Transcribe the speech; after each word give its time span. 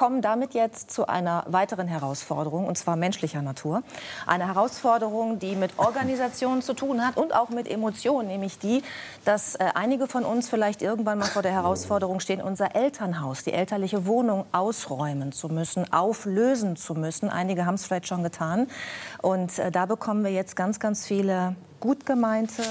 kommen 0.00 0.22
damit 0.22 0.54
jetzt 0.54 0.90
zu 0.90 1.08
einer 1.08 1.44
weiteren 1.46 1.86
Herausforderung, 1.86 2.66
und 2.66 2.78
zwar 2.78 2.96
menschlicher 2.96 3.42
Natur. 3.42 3.82
Eine 4.26 4.46
Herausforderung, 4.46 5.38
die 5.38 5.56
mit 5.56 5.78
Organisation 5.78 6.62
zu 6.62 6.72
tun 6.72 7.06
hat 7.06 7.18
und 7.18 7.34
auch 7.34 7.50
mit 7.50 7.70
Emotionen, 7.70 8.28
nämlich 8.28 8.58
die, 8.58 8.82
dass 9.26 9.56
äh, 9.56 9.66
einige 9.74 10.06
von 10.06 10.24
uns 10.24 10.48
vielleicht 10.48 10.80
irgendwann 10.80 11.18
mal 11.18 11.26
vor 11.26 11.42
der 11.42 11.52
Herausforderung 11.52 12.20
stehen, 12.20 12.40
unser 12.40 12.74
Elternhaus, 12.74 13.44
die 13.44 13.52
elterliche 13.52 14.06
Wohnung 14.06 14.46
ausräumen 14.52 15.32
zu 15.32 15.50
müssen, 15.50 15.92
auflösen 15.92 16.76
zu 16.76 16.94
müssen. 16.94 17.28
Einige 17.28 17.66
haben 17.66 17.74
es 17.74 17.84
vielleicht 17.84 18.08
schon 18.08 18.22
getan. 18.22 18.68
Und 19.20 19.58
äh, 19.58 19.70
da 19.70 19.84
bekommen 19.84 20.24
wir 20.24 20.32
jetzt 20.32 20.56
ganz, 20.56 20.80
ganz 20.80 21.06
viele 21.06 21.56
gut 21.78 22.06
gemeinte 22.06 22.62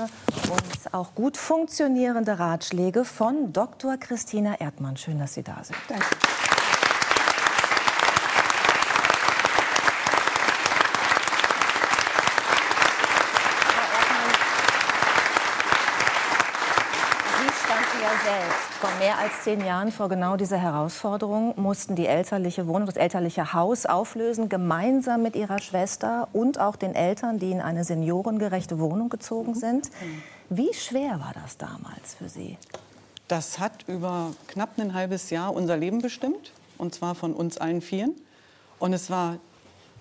und 0.49 0.93
auch 0.95 1.13
gut 1.13 1.37
funktionierende 1.37 2.39
Ratschläge 2.39 3.05
von 3.05 3.53
Dr. 3.53 3.97
Christina 3.97 4.59
Erdmann. 4.59 4.97
Schön, 4.97 5.19
dass 5.19 5.35
Sie 5.35 5.43
da 5.43 5.63
sind. 5.63 5.77
Danke. 5.87 6.07
Vor 18.79 18.89
mehr 18.97 19.17
als 19.17 19.43
zehn 19.43 19.59
Jahren 19.65 19.91
vor 19.91 20.07
genau 20.07 20.37
dieser 20.37 20.57
Herausforderung 20.57 21.53
mussten 21.57 21.95
die 21.95 22.07
elterliche 22.07 22.65
Wohnung, 22.65 22.85
das 22.85 22.95
elterliche 22.95 23.51
Haus 23.51 23.85
auflösen, 23.85 24.47
gemeinsam 24.47 25.21
mit 25.21 25.35
ihrer 25.35 25.59
Schwester 25.59 26.29
und 26.31 26.61
auch 26.61 26.77
den 26.77 26.95
Eltern, 26.95 27.39
die 27.39 27.51
in 27.51 27.59
eine 27.59 27.83
seniorengerechte 27.83 28.79
Wohnung 28.79 29.09
gezogen 29.09 29.53
sind. 29.53 29.91
Wie 30.49 30.73
schwer 30.73 31.19
war 31.19 31.33
das 31.43 31.57
damals 31.57 32.15
für 32.17 32.29
Sie? 32.29 32.57
Das 33.27 33.59
hat 33.59 33.83
über 33.87 34.31
knapp 34.47 34.79
ein 34.79 34.93
halbes 34.93 35.29
Jahr 35.29 35.53
unser 35.53 35.75
Leben 35.75 36.01
bestimmt, 36.01 36.53
und 36.77 36.95
zwar 36.95 37.15
von 37.15 37.33
uns 37.33 37.57
allen 37.57 37.81
Vieren. 37.81 38.15
Und 38.79 38.93
es 38.93 39.09
war 39.09 39.39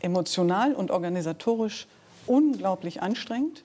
emotional 0.03 0.73
und 0.73 0.93
organisatorisch 0.93 1.89
unglaublich 2.29 3.03
anstrengend, 3.03 3.65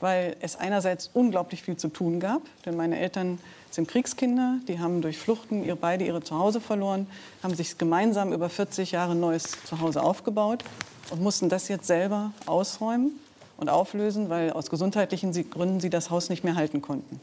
weil 0.00 0.36
es 0.40 0.56
einerseits 0.56 1.10
unglaublich 1.12 1.62
viel 1.62 1.76
zu 1.76 1.88
tun 1.88 2.20
gab, 2.20 2.42
denn 2.64 2.76
meine 2.76 2.98
Eltern 2.98 3.38
sind 3.70 3.88
Kriegskinder, 3.88 4.58
die 4.66 4.78
haben 4.78 5.02
durch 5.02 5.18
Fluchten 5.18 5.64
ihre, 5.64 5.76
beide 5.76 6.04
ihre 6.04 6.22
Zuhause 6.22 6.60
verloren, 6.60 7.06
haben 7.42 7.54
sich 7.54 7.76
gemeinsam 7.78 8.32
über 8.32 8.48
40 8.48 8.92
Jahre 8.92 9.12
ein 9.12 9.20
neues 9.20 9.56
Zuhause 9.64 10.02
aufgebaut 10.02 10.64
und 11.10 11.22
mussten 11.22 11.48
das 11.48 11.68
jetzt 11.68 11.86
selber 11.86 12.32
ausräumen 12.46 13.12
und 13.56 13.68
auflösen, 13.68 14.30
weil 14.30 14.52
aus 14.52 14.70
gesundheitlichen 14.70 15.32
Gründen 15.50 15.80
sie 15.80 15.90
das 15.90 16.10
Haus 16.10 16.28
nicht 16.28 16.44
mehr 16.44 16.54
halten 16.54 16.80
konnten. 16.80 17.20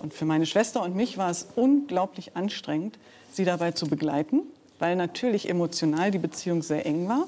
Und 0.00 0.12
für 0.12 0.24
meine 0.24 0.46
Schwester 0.46 0.82
und 0.82 0.94
mich 0.94 1.18
war 1.18 1.30
es 1.30 1.46
unglaublich 1.56 2.36
anstrengend, 2.36 2.98
sie 3.32 3.44
dabei 3.44 3.72
zu 3.72 3.86
begleiten, 3.86 4.40
weil 4.78 4.96
natürlich 4.96 5.48
emotional 5.48 6.10
die 6.10 6.18
Beziehung 6.18 6.62
sehr 6.62 6.84
eng 6.86 7.08
war, 7.08 7.26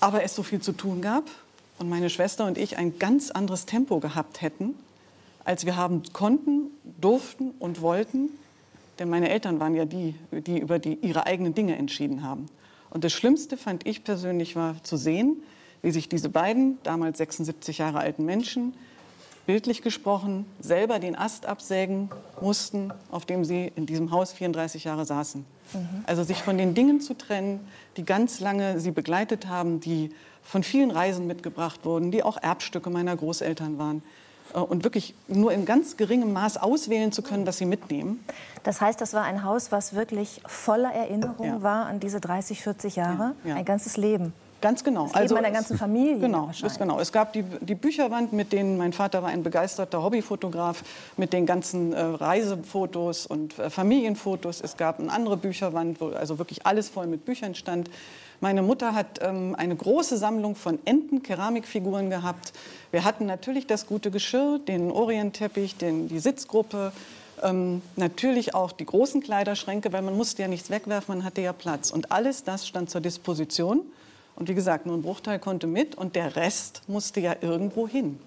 aber 0.00 0.24
es 0.24 0.34
so 0.34 0.42
viel 0.42 0.60
zu 0.60 0.72
tun 0.72 1.02
gab 1.02 1.24
und 1.80 1.88
meine 1.88 2.10
Schwester 2.10 2.46
und 2.46 2.58
ich 2.58 2.76
ein 2.76 2.98
ganz 2.98 3.30
anderes 3.30 3.64
Tempo 3.64 4.00
gehabt 4.00 4.42
hätten, 4.42 4.74
als 5.44 5.64
wir 5.64 5.76
haben 5.76 6.02
konnten, 6.12 6.66
durften 7.00 7.52
und 7.58 7.80
wollten. 7.80 8.28
Denn 8.98 9.08
meine 9.08 9.30
Eltern 9.30 9.60
waren 9.60 9.74
ja 9.74 9.86
die, 9.86 10.14
die 10.30 10.58
über 10.58 10.78
die, 10.78 10.98
ihre 11.00 11.26
eigenen 11.26 11.54
Dinge 11.54 11.76
entschieden 11.76 12.22
haben. 12.22 12.46
Und 12.90 13.02
das 13.02 13.14
Schlimmste 13.14 13.56
fand 13.56 13.86
ich 13.86 14.04
persönlich 14.04 14.56
war 14.56 14.82
zu 14.84 14.98
sehen, 14.98 15.42
wie 15.80 15.90
sich 15.90 16.10
diese 16.10 16.28
beiden, 16.28 16.78
damals 16.82 17.16
76 17.16 17.78
Jahre 17.78 18.00
alten 18.00 18.26
Menschen, 18.26 18.74
bildlich 19.50 19.82
gesprochen, 19.82 20.46
selber 20.60 21.00
den 21.00 21.18
Ast 21.18 21.44
absägen 21.44 22.08
mussten, 22.40 22.92
auf 23.10 23.26
dem 23.26 23.44
sie 23.44 23.72
in 23.74 23.84
diesem 23.84 24.12
Haus 24.12 24.32
34 24.32 24.84
Jahre 24.84 25.04
saßen. 25.04 25.44
Mhm. 25.72 26.04
Also 26.06 26.22
sich 26.22 26.40
von 26.40 26.56
den 26.56 26.74
Dingen 26.74 27.00
zu 27.00 27.14
trennen, 27.14 27.58
die 27.96 28.04
ganz 28.04 28.38
lange 28.38 28.78
sie 28.78 28.92
begleitet 28.92 29.48
haben, 29.48 29.80
die 29.80 30.14
von 30.44 30.62
vielen 30.62 30.92
Reisen 30.92 31.26
mitgebracht 31.26 31.84
wurden, 31.84 32.12
die 32.12 32.22
auch 32.22 32.36
Erbstücke 32.36 32.90
meiner 32.90 33.16
Großeltern 33.16 33.76
waren. 33.76 34.04
Äh, 34.54 34.60
und 34.60 34.84
wirklich 34.84 35.16
nur 35.26 35.52
in 35.52 35.64
ganz 35.64 35.96
geringem 35.96 36.32
Maß 36.32 36.56
auswählen 36.56 37.10
zu 37.10 37.22
können, 37.22 37.44
was 37.44 37.58
sie 37.58 37.66
mitnehmen. 37.66 38.24
Das 38.62 38.80
heißt, 38.80 39.00
das 39.00 39.14
war 39.14 39.24
ein 39.24 39.42
Haus, 39.42 39.72
was 39.72 39.94
wirklich 39.94 40.42
voller 40.46 40.92
Erinnerung 40.92 41.46
ja. 41.46 41.62
war 41.62 41.86
an 41.86 41.98
diese 41.98 42.20
30, 42.20 42.62
40 42.62 42.94
Jahre, 42.94 43.34
ja, 43.42 43.50
ja. 43.50 43.54
ein 43.56 43.64
ganzes 43.64 43.96
Leben. 43.96 44.32
Ganz 44.60 44.84
genau. 44.84 45.04
Das 45.04 45.14
also 45.14 45.34
meiner 45.34 45.50
ganzen 45.50 45.78
Familie. 45.78 46.18
Genau, 46.18 46.50
ist 46.50 46.78
genau. 46.78 47.00
Es 47.00 47.12
gab 47.12 47.32
die, 47.32 47.42
die, 47.42 47.74
Bücherwand, 47.74 48.32
mit 48.32 48.52
denen 48.52 48.76
mein 48.76 48.92
Vater 48.92 49.22
war 49.22 49.30
ein 49.30 49.42
begeisterter 49.42 50.02
Hobbyfotograf, 50.02 50.82
mit 51.16 51.32
den 51.32 51.46
ganzen 51.46 51.92
äh, 51.92 52.00
Reisefotos 52.00 53.26
und 53.26 53.58
äh, 53.58 53.70
Familienfotos. 53.70 54.60
Es 54.60 54.76
gab 54.76 54.98
eine 54.98 55.10
andere 55.10 55.36
Bücherwand, 55.36 56.00
wo 56.00 56.08
also 56.08 56.38
wirklich 56.38 56.66
alles 56.66 56.88
voll 56.88 57.06
mit 57.06 57.24
Büchern 57.24 57.54
stand. 57.54 57.88
Meine 58.40 58.62
Mutter 58.62 58.94
hat 58.94 59.20
ähm, 59.22 59.54
eine 59.58 59.76
große 59.76 60.16
Sammlung 60.16 60.56
von 60.56 60.78
Enten, 60.84 61.22
Keramikfiguren 61.22 62.10
gehabt. 62.10 62.52
Wir 62.90 63.04
hatten 63.04 63.26
natürlich 63.26 63.66
das 63.66 63.86
gute 63.86 64.10
Geschirr, 64.10 64.58
den 64.58 64.90
Orientteppich, 64.90 65.76
den, 65.76 66.08
die 66.08 66.18
Sitzgruppe, 66.18 66.92
ähm, 67.42 67.82
natürlich 67.96 68.54
auch 68.54 68.72
die 68.72 68.86
großen 68.86 69.22
Kleiderschränke, 69.22 69.92
weil 69.92 70.02
man 70.02 70.16
musste 70.16 70.42
ja 70.42 70.48
nichts 70.48 70.70
wegwerfen, 70.70 71.16
man 71.16 71.24
hatte 71.24 71.40
ja 71.40 71.52
Platz. 71.52 71.90
Und 71.90 72.12
alles 72.12 72.44
das 72.44 72.66
stand 72.66 72.90
zur 72.90 73.00
Disposition. 73.00 73.82
Und 74.40 74.48
wie 74.48 74.54
gesagt, 74.54 74.86
nur 74.86 74.96
ein 74.96 75.02
Bruchteil 75.02 75.38
konnte 75.38 75.66
mit 75.66 75.96
und 75.96 76.16
der 76.16 76.34
Rest 76.34 76.80
musste 76.88 77.20
ja 77.20 77.36
irgendwo 77.42 77.86
hin. 77.86 78.18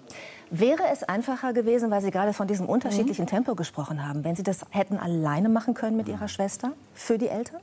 Wäre 0.48 0.84
es 0.92 1.02
einfacher 1.02 1.52
gewesen, 1.52 1.90
weil 1.90 2.02
Sie 2.02 2.12
gerade 2.12 2.32
von 2.32 2.46
diesem 2.46 2.66
unterschiedlichen 2.66 3.24
mhm. 3.24 3.30
Tempo 3.30 3.56
gesprochen 3.56 4.06
haben, 4.06 4.22
wenn 4.22 4.36
Sie 4.36 4.44
das 4.44 4.60
hätten 4.70 4.96
alleine 4.96 5.48
machen 5.48 5.74
können 5.74 5.96
mit 5.96 6.06
Ihrer 6.06 6.28
Schwester 6.28 6.70
für 6.94 7.18
die 7.18 7.26
Eltern? 7.26 7.60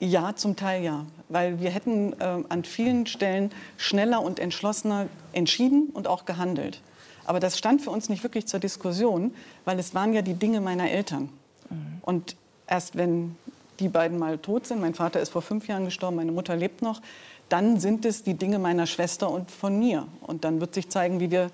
Ja, 0.00 0.36
zum 0.36 0.54
Teil 0.54 0.82
ja. 0.82 1.06
Weil 1.30 1.60
wir 1.60 1.70
hätten 1.70 2.12
äh, 2.20 2.42
an 2.46 2.64
vielen 2.64 3.06
Stellen 3.06 3.50
schneller 3.78 4.20
und 4.20 4.38
entschlossener 4.38 5.06
entschieden 5.32 5.88
und 5.94 6.06
auch 6.06 6.26
gehandelt. 6.26 6.82
Aber 7.24 7.40
das 7.40 7.56
stand 7.56 7.80
für 7.80 7.90
uns 7.90 8.10
nicht 8.10 8.22
wirklich 8.22 8.46
zur 8.46 8.60
Diskussion, 8.60 9.32
weil 9.64 9.78
es 9.78 9.94
waren 9.94 10.12
ja 10.12 10.20
die 10.20 10.34
Dinge 10.34 10.60
meiner 10.60 10.90
Eltern. 10.90 11.30
Mhm. 11.70 12.00
Und 12.02 12.36
erst 12.66 12.98
wenn 12.98 13.36
die 13.80 13.88
beiden 13.88 14.18
mal 14.18 14.38
tot 14.38 14.66
sind, 14.66 14.80
mein 14.80 14.94
Vater 14.94 15.20
ist 15.20 15.30
vor 15.30 15.42
fünf 15.42 15.66
Jahren 15.66 15.84
gestorben, 15.84 16.16
meine 16.16 16.32
Mutter 16.32 16.54
lebt 16.54 16.82
noch, 16.82 17.00
dann 17.48 17.78
sind 17.78 18.04
es 18.04 18.22
die 18.22 18.34
Dinge 18.34 18.58
meiner 18.58 18.86
Schwester 18.86 19.30
und 19.30 19.50
von 19.50 19.78
mir. 19.78 20.06
Und 20.22 20.44
dann 20.44 20.60
wird 20.60 20.74
sich 20.74 20.88
zeigen, 20.88 21.20
wie 21.20 21.30
wir 21.30 21.50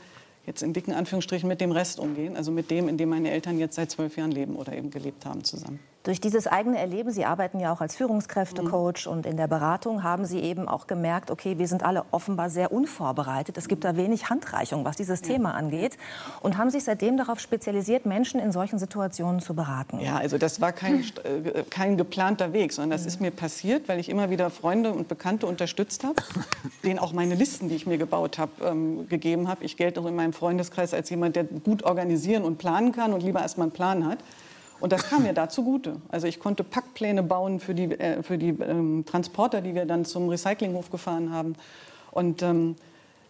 jetzt 0.46 0.62
in 0.62 0.72
dicken 0.72 0.92
Anführungsstrichen 0.92 1.48
mit 1.48 1.60
dem 1.60 1.72
Rest 1.72 1.98
umgehen, 1.98 2.36
also 2.36 2.50
mit 2.50 2.70
dem, 2.70 2.88
in 2.88 2.96
dem 2.96 3.08
meine 3.08 3.30
Eltern 3.30 3.58
jetzt 3.58 3.76
seit 3.76 3.90
zwölf 3.90 4.16
Jahren 4.16 4.30
leben 4.30 4.56
oder 4.56 4.72
eben 4.72 4.90
gelebt 4.90 5.26
haben 5.26 5.44
zusammen. 5.44 5.80
Durch 6.02 6.18
dieses 6.18 6.46
eigene 6.46 6.78
Erleben, 6.78 7.10
Sie 7.10 7.26
arbeiten 7.26 7.60
ja 7.60 7.74
auch 7.74 7.82
als 7.82 7.94
Führungskräftecoach 7.94 9.04
mhm. 9.04 9.12
und 9.12 9.26
in 9.26 9.36
der 9.36 9.48
Beratung 9.48 10.02
haben 10.02 10.24
Sie 10.24 10.40
eben 10.40 10.66
auch 10.66 10.86
gemerkt, 10.86 11.30
okay, 11.30 11.58
wir 11.58 11.68
sind 11.68 11.82
alle 11.82 12.04
offenbar 12.10 12.48
sehr 12.48 12.72
unvorbereitet. 12.72 13.58
Es 13.58 13.68
gibt 13.68 13.84
da 13.84 13.96
wenig 13.96 14.30
Handreichung, 14.30 14.86
was 14.86 14.96
dieses 14.96 15.20
ja. 15.20 15.26
Thema 15.26 15.52
angeht. 15.52 15.98
Und 16.40 16.56
haben 16.56 16.70
sich 16.70 16.84
seitdem 16.84 17.18
darauf 17.18 17.38
spezialisiert, 17.38 18.06
Menschen 18.06 18.40
in 18.40 18.50
solchen 18.50 18.78
Situationen 18.78 19.42
zu 19.42 19.52
beraten. 19.52 20.00
Ja, 20.00 20.16
also 20.16 20.38
das 20.38 20.62
war 20.62 20.72
kein, 20.72 21.00
äh, 21.24 21.64
kein 21.68 21.98
geplanter 21.98 22.54
Weg, 22.54 22.72
sondern 22.72 22.92
das 22.92 23.02
mhm. 23.02 23.08
ist 23.08 23.20
mir 23.20 23.30
passiert, 23.30 23.86
weil 23.86 24.00
ich 24.00 24.08
immer 24.08 24.30
wieder 24.30 24.48
Freunde 24.48 24.92
und 24.92 25.06
Bekannte 25.06 25.46
unterstützt 25.46 26.02
habe, 26.04 26.16
denen 26.82 26.98
auch 26.98 27.12
meine 27.12 27.34
Listen, 27.34 27.68
die 27.68 27.74
ich 27.74 27.86
mir 27.86 27.98
gebaut 27.98 28.38
habe, 28.38 28.52
ähm, 28.64 29.06
gegeben 29.06 29.48
habe. 29.48 29.64
Ich 29.64 29.76
gelte 29.76 30.00
auch 30.00 30.06
in 30.06 30.16
meinem 30.16 30.32
Freundeskreis 30.32 30.94
als 30.94 31.10
jemand, 31.10 31.36
der 31.36 31.44
gut 31.44 31.82
organisieren 31.82 32.44
und 32.44 32.56
planen 32.56 32.92
kann 32.92 33.12
und 33.12 33.22
lieber 33.22 33.42
erst 33.42 33.58
mal 33.58 33.64
einen 33.64 33.72
Plan 33.72 34.06
hat. 34.06 34.20
Und 34.80 34.92
das 34.92 35.08
kam 35.08 35.22
mir 35.22 35.34
da 35.34 35.48
zugute. 35.48 35.96
Also 36.08 36.26
ich 36.26 36.40
konnte 36.40 36.64
Packpläne 36.64 37.22
bauen 37.22 37.60
für 37.60 37.74
die, 37.74 37.92
äh, 37.92 38.22
für 38.22 38.38
die 38.38 38.48
ähm, 38.48 39.04
Transporter, 39.06 39.60
die 39.60 39.74
wir 39.74 39.84
dann 39.84 40.04
zum 40.04 40.28
Recyclinghof 40.28 40.90
gefahren 40.90 41.32
haben. 41.32 41.54
Und 42.10 42.42
ähm, 42.42 42.76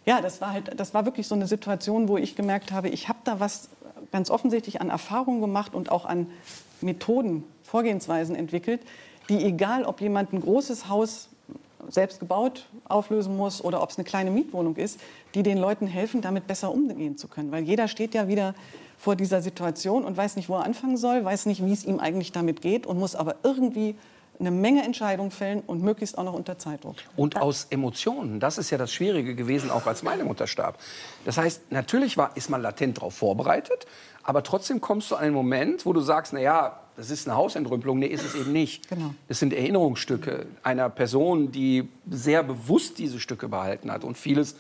ja, 0.07 0.21
das 0.21 0.41
war, 0.41 0.53
halt, 0.53 0.79
das 0.79 0.95
war 0.95 1.05
wirklich 1.05 1.27
so 1.27 1.35
eine 1.35 1.47
Situation, 1.47 2.09
wo 2.09 2.17
ich 2.17 2.37
gemerkt 2.37 2.73
habe, 2.73 2.89
ich 2.89 3.09
habe 3.09 3.19
da 3.25 3.41
was 3.41 3.69
ganz 4.13 4.31
offensichtlich 4.31 4.81
an 4.81 4.91
Erfahrungen 4.91 5.41
gemacht 5.41 5.75
und 5.75 5.91
auch 5.93 6.05
an 6.05 6.27
Methoden, 6.81 7.45
Vorgehensweisen 7.63 8.35
entwickelt, 8.35 8.81
die 9.29 9.45
egal, 9.45 9.85
ob 9.85 10.01
jemand 10.01 10.33
ein 10.33 10.41
großes 10.41 10.89
Haus 10.89 11.29
selbst 11.89 12.21
gebaut 12.21 12.67
auflösen 12.89 13.37
muss 13.37 13.63
oder 13.63 13.83
ob 13.83 13.91
es 13.91 13.99
eine 13.99 14.05
kleine 14.05 14.31
Mietwohnung 14.31 14.77
ist, 14.77 15.01
die 15.35 15.43
den 15.43 15.59
Leuten 15.59 15.87
helfen, 15.87 16.21
damit 16.21 16.47
besser 16.47 16.73
umgehen 16.73 17.17
zu 17.17 17.29
können. 17.29 17.53
Weil 17.53 17.65
jeder 17.65 17.89
steht 17.89 18.15
ja 18.15 18.29
wieder 18.29 18.55
vor 18.99 19.17
dieser 19.17 19.41
Situation 19.41 20.05
und 20.05 20.17
weiß 20.17 20.37
nicht, 20.37 20.49
wo 20.49 20.57
er 20.57 20.65
anfangen 20.65 20.97
soll, 20.97 21.25
weiß 21.25 21.47
nicht, 21.47 21.65
wie 21.65 21.73
es 21.73 21.85
ihm 21.85 22.01
eigentlich 22.01 22.33
damit 22.33 22.61
geht 22.61 22.87
und 22.87 22.99
muss 22.99 23.15
aber 23.15 23.37
irgendwie 23.43 23.97
eine 24.41 24.51
Menge 24.51 24.83
Entscheidungen 24.85 25.31
fällen 25.31 25.63
und 25.67 25.83
möglichst 25.83 26.17
auch 26.17 26.25
noch 26.25 26.33
unter 26.33 26.59
Zeitdruck. 26.59 26.97
Und 27.17 27.37
aus 27.37 27.67
Emotionen, 27.71 28.41
das 28.41 28.59
ist 28.59 28.71
ja 28.71 28.79
das 28.79 28.93
Schwierige 28.93 29.35
gewesen, 29.35 29.71
auch 29.71 29.87
als 29.87 30.03
meine 30.03 30.25
Mutter 30.25 30.47
starb. 30.47 30.79
Das 31.25 31.37
heißt, 31.37 31.71
natürlich 31.71 32.17
war, 32.17 32.37
ist 32.37 32.49
man 32.49 32.63
latent 32.63 32.99
darauf 32.99 33.15
vorbereitet, 33.15 33.87
aber 34.23 34.43
trotzdem 34.43 34.81
kommst 34.81 35.11
du 35.11 35.17
an 35.17 35.25
einen 35.25 35.35
Moment, 35.35 35.85
wo 35.87 35.93
du 35.93 36.01
sagst, 36.01 36.33
na 36.33 36.41
ja, 36.41 36.81
das 37.01 37.11
ist 37.11 37.27
eine 37.27 37.37
Hausentrümpelung. 37.37 37.99
Nee, 37.99 38.07
ist 38.07 38.25
es 38.25 38.35
eben 38.35 38.53
nicht. 38.53 38.89
Genau. 38.89 39.15
Es 39.27 39.39
sind 39.39 39.55
Erinnerungsstücke 39.55 40.47
einer 40.63 40.91
Person, 40.91 41.51
die 41.51 41.89
sehr 42.11 42.43
bewusst 42.43 42.99
diese 42.99 43.19
Stücke 43.21 43.49
behalten 43.49 43.91
hat 43.91 44.05
und 44.05 44.19
vieles 44.19 44.57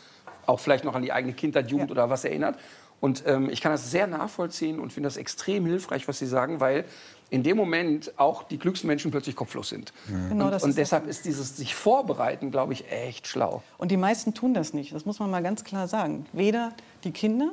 auch 0.47 0.59
vielleicht 0.59 0.85
noch 0.85 0.95
an 0.95 1.03
die 1.03 1.13
eigene 1.13 1.35
Kindheit, 1.35 1.71
Jugend 1.71 1.91
ja. 1.91 1.93
oder 1.93 2.11
was 2.11 2.25
erinnert. 2.25 2.59
Und 3.01 3.25
ähm, 3.27 3.51
ich 3.51 3.61
kann 3.61 3.73
das 3.73 3.91
sehr 3.91 4.07
nachvollziehen 4.07 4.79
und 4.79 4.93
finde 4.93 5.07
das 5.07 5.17
extrem 5.17 5.67
hilfreich, 5.67 6.09
was 6.09 6.19
Sie 6.19 6.27
sagen, 6.27 6.61
weil 6.61 6.85
in 7.31 7.43
dem 7.43 7.57
Moment 7.57 8.19
auch 8.19 8.43
die 8.43 8.59
klügsten 8.59 8.89
Menschen 8.89 9.11
plötzlich 9.11 9.37
kopflos 9.37 9.69
sind. 9.69 9.93
Genau, 10.29 10.47
und 10.47 10.51
das 10.51 10.65
und 10.65 10.71
ist 10.71 10.79
deshalb 10.79 11.07
ist 11.07 11.25
dieses 11.25 11.57
sich 11.57 11.75
vorbereiten, 11.75 12.51
glaube 12.51 12.73
ich, 12.73 12.91
echt 12.91 13.27
schlau. 13.27 13.63
Und 13.79 13.91
die 13.91 13.97
meisten 13.97 14.35
tun 14.35 14.55
das 14.55 14.75
nicht. 14.75 14.95
Das 14.95 15.05
muss 15.05 15.19
man 15.19 15.31
mal 15.31 15.43
ganz 15.43 15.63
klar 15.65 15.89
sagen. 15.89 16.27
Weder 16.33 16.73
die 17.05 17.13
Kinder, 17.13 17.53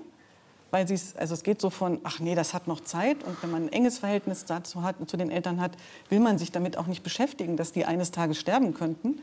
weil 0.72 0.88
sie 0.88 0.96
es, 0.96 1.16
also 1.16 1.34
es 1.34 1.44
geht 1.44 1.62
so 1.62 1.70
von, 1.70 2.00
ach 2.04 2.20
nee, 2.20 2.36
das 2.36 2.54
hat 2.54 2.68
noch 2.68 2.82
Zeit. 2.82 3.24
Und 3.24 3.42
wenn 3.42 3.52
man 3.52 3.64
ein 3.64 3.72
enges 3.72 4.00
Verhältnis 4.00 4.46
dazu 4.46 4.84
hat, 4.84 4.96
zu 5.08 5.18
den 5.18 5.30
Eltern 5.30 5.62
hat, 5.62 5.72
will 6.10 6.20
man 6.20 6.38
sich 6.38 6.52
damit 6.52 6.78
auch 6.78 6.88
nicht 6.88 7.04
beschäftigen, 7.04 7.58
dass 7.58 7.72
die 7.72 7.86
eines 7.86 8.12
Tages 8.12 8.38
sterben 8.38 8.74
könnten. 8.74 9.20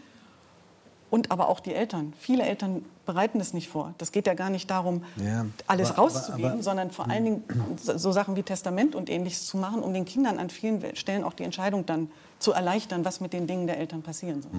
Und 1.11 1.31
aber 1.31 1.49
auch 1.49 1.61
die 1.61 1.75
Eltern. 1.75 2.12
Viele 2.19 2.44
Eltern 2.44 2.85
bereiten 3.06 3.41
es 3.41 3.53
nicht 3.55 3.69
vor. 3.69 3.95
Das 3.99 4.12
geht 4.12 4.27
ja 4.27 4.35
gar 4.35 4.51
nicht 4.51 4.71
darum, 4.71 5.03
Ja, 5.17 5.47
alles 5.67 5.91
aber- 5.91 6.03
rauszugeben, 6.03 6.45
aber- 6.45 6.55
aber- 6.55 6.62
sondern 6.62 6.91
vor 6.91 7.09
allen 7.11 7.25
Dingen 7.25 7.45
so 7.83 8.12
Sachen 8.12 8.37
wie 8.37 8.43
Testament 8.43 8.95
und 8.95 9.11
ähnliches 9.11 9.47
zu 9.47 9.56
machen, 9.56 9.83
um 9.83 9.93
den 9.93 10.05
Kindern 10.05 10.39
an 10.39 10.51
vielen 10.51 10.97
Stellen 10.97 11.25
auch 11.25 11.33
die 11.35 11.45
Entscheidung 11.45 11.87
dann 11.87 12.09
zu 12.41 12.53
erleichtern, 12.53 13.05
was 13.06 13.21
mit 13.21 13.33
den 13.33 13.47
Dingen 13.47 13.67
der 13.67 13.79
Eltern 13.79 14.03
passieren 14.03 14.43
soll. 14.43 14.51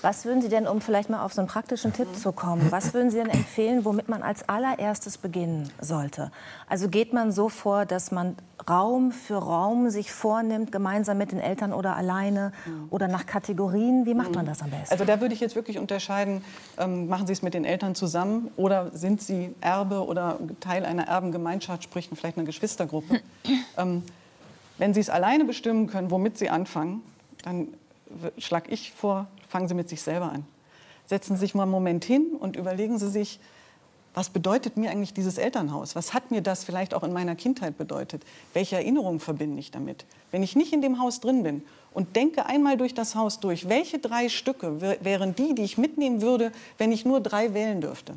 Was 0.00 0.24
würden 0.24 0.40
Sie 0.40 0.48
denn, 0.48 0.66
um 0.66 0.80
vielleicht 0.80 1.10
mal 1.10 1.22
auf 1.24 1.34
so 1.34 1.40
einen 1.42 1.48
praktischen 1.48 1.92
Tipp 1.92 2.06
zu 2.16 2.32
kommen, 2.32 2.70
was 2.70 2.94
würden 2.94 3.10
Sie 3.10 3.18
denn 3.18 3.28
empfehlen, 3.28 3.84
womit 3.84 4.08
man 4.08 4.22
als 4.22 4.48
allererstes 4.48 5.18
beginnen 5.18 5.70
sollte? 5.80 6.30
Also 6.68 6.88
geht 6.88 7.12
man 7.12 7.30
so 7.32 7.48
vor, 7.50 7.84
dass 7.84 8.10
man 8.10 8.36
Raum 8.68 9.10
für 9.10 9.36
Raum 9.36 9.90
sich 9.90 10.12
vornimmt, 10.12 10.70
gemeinsam 10.70 11.18
mit 11.18 11.32
den 11.32 11.40
Eltern 11.40 11.72
oder 11.72 11.96
alleine 11.96 12.52
oder 12.90 13.08
nach 13.08 13.26
Kategorien? 13.26 14.06
Wie 14.06 14.14
macht 14.14 14.34
man 14.34 14.46
das 14.46 14.62
am 14.62 14.70
besten? 14.70 14.92
Also 14.92 15.04
da 15.04 15.20
würde 15.20 15.34
ich 15.34 15.40
jetzt 15.40 15.56
wirklich 15.56 15.78
unterscheiden, 15.78 16.42
ähm, 16.78 17.08
machen 17.08 17.26
Sie 17.26 17.32
es 17.32 17.42
mit 17.42 17.54
den 17.54 17.64
Eltern 17.70 17.94
zusammen 17.94 18.50
oder 18.56 18.90
sind 18.92 19.22
Sie 19.22 19.54
Erbe 19.60 20.04
oder 20.04 20.38
Teil 20.60 20.84
einer 20.84 21.08
Erbengemeinschaft, 21.08 21.84
sprich 21.84 22.10
vielleicht 22.12 22.36
einer 22.36 22.46
Geschwistergruppe. 22.46 23.20
ähm, 23.78 24.02
wenn 24.78 24.94
Sie 24.94 25.00
es 25.00 25.10
alleine 25.10 25.44
bestimmen 25.44 25.86
können, 25.86 26.10
womit 26.10 26.38
Sie 26.38 26.50
anfangen, 26.50 27.02
dann 27.44 27.68
schlage 28.38 28.70
ich 28.70 28.92
vor, 28.92 29.26
fangen 29.48 29.68
Sie 29.68 29.74
mit 29.74 29.88
sich 29.88 30.02
selber 30.02 30.32
an. 30.32 30.44
Setzen 31.06 31.36
Sie 31.36 31.40
sich 31.40 31.54
mal 31.54 31.62
einen 31.62 31.72
Moment 31.72 32.04
hin 32.04 32.36
und 32.38 32.56
überlegen 32.56 32.98
Sie 32.98 33.08
sich, 33.08 33.40
was 34.14 34.28
bedeutet 34.28 34.76
mir 34.76 34.90
eigentlich 34.90 35.14
dieses 35.14 35.38
Elternhaus? 35.38 35.94
Was 35.94 36.12
hat 36.12 36.30
mir 36.32 36.40
das 36.40 36.64
vielleicht 36.64 36.94
auch 36.94 37.04
in 37.04 37.12
meiner 37.12 37.36
Kindheit 37.36 37.78
bedeutet? 37.78 38.24
Welche 38.54 38.76
Erinnerungen 38.76 39.20
verbinde 39.20 39.60
ich 39.60 39.70
damit? 39.70 40.04
Wenn 40.32 40.42
ich 40.42 40.56
nicht 40.56 40.72
in 40.72 40.82
dem 40.82 41.00
Haus 41.00 41.20
drin 41.20 41.44
bin 41.44 41.62
und 41.92 42.16
denke 42.16 42.46
einmal 42.46 42.76
durch 42.76 42.94
das 42.94 43.14
Haus 43.14 43.40
durch, 43.40 43.68
welche 43.68 43.98
drei 43.98 44.28
Stücke 44.28 44.80
wär- 44.80 45.04
wären 45.04 45.34
die, 45.34 45.54
die 45.54 45.62
ich 45.62 45.78
mitnehmen 45.78 46.22
würde, 46.22 46.52
wenn 46.78 46.92
ich 46.92 47.04
nur 47.04 47.20
drei 47.20 47.54
wählen 47.54 47.80
dürfte? 47.80 48.14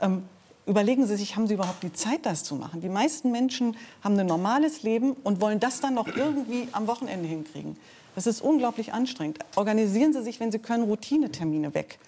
Ähm, 0.00 0.24
überlegen 0.66 1.06
Sie 1.06 1.16
sich, 1.16 1.36
haben 1.36 1.46
Sie 1.46 1.54
überhaupt 1.54 1.82
die 1.82 1.92
Zeit, 1.92 2.26
das 2.26 2.44
zu 2.44 2.54
machen? 2.54 2.80
Die 2.80 2.88
meisten 2.88 3.30
Menschen 3.30 3.76
haben 4.02 4.18
ein 4.18 4.26
normales 4.26 4.82
Leben 4.82 5.12
und 5.24 5.40
wollen 5.40 5.60
das 5.60 5.80
dann 5.80 5.94
noch 5.94 6.08
irgendwie 6.08 6.68
am 6.72 6.86
Wochenende 6.86 7.28
hinkriegen. 7.28 7.76
Das 8.14 8.26
ist 8.26 8.40
unglaublich 8.40 8.92
anstrengend. 8.92 9.38
Organisieren 9.56 10.12
Sie 10.12 10.22
sich, 10.22 10.40
wenn 10.40 10.52
Sie 10.52 10.58
können, 10.58 10.84
Routinetermine 10.84 11.74
weg 11.74 11.98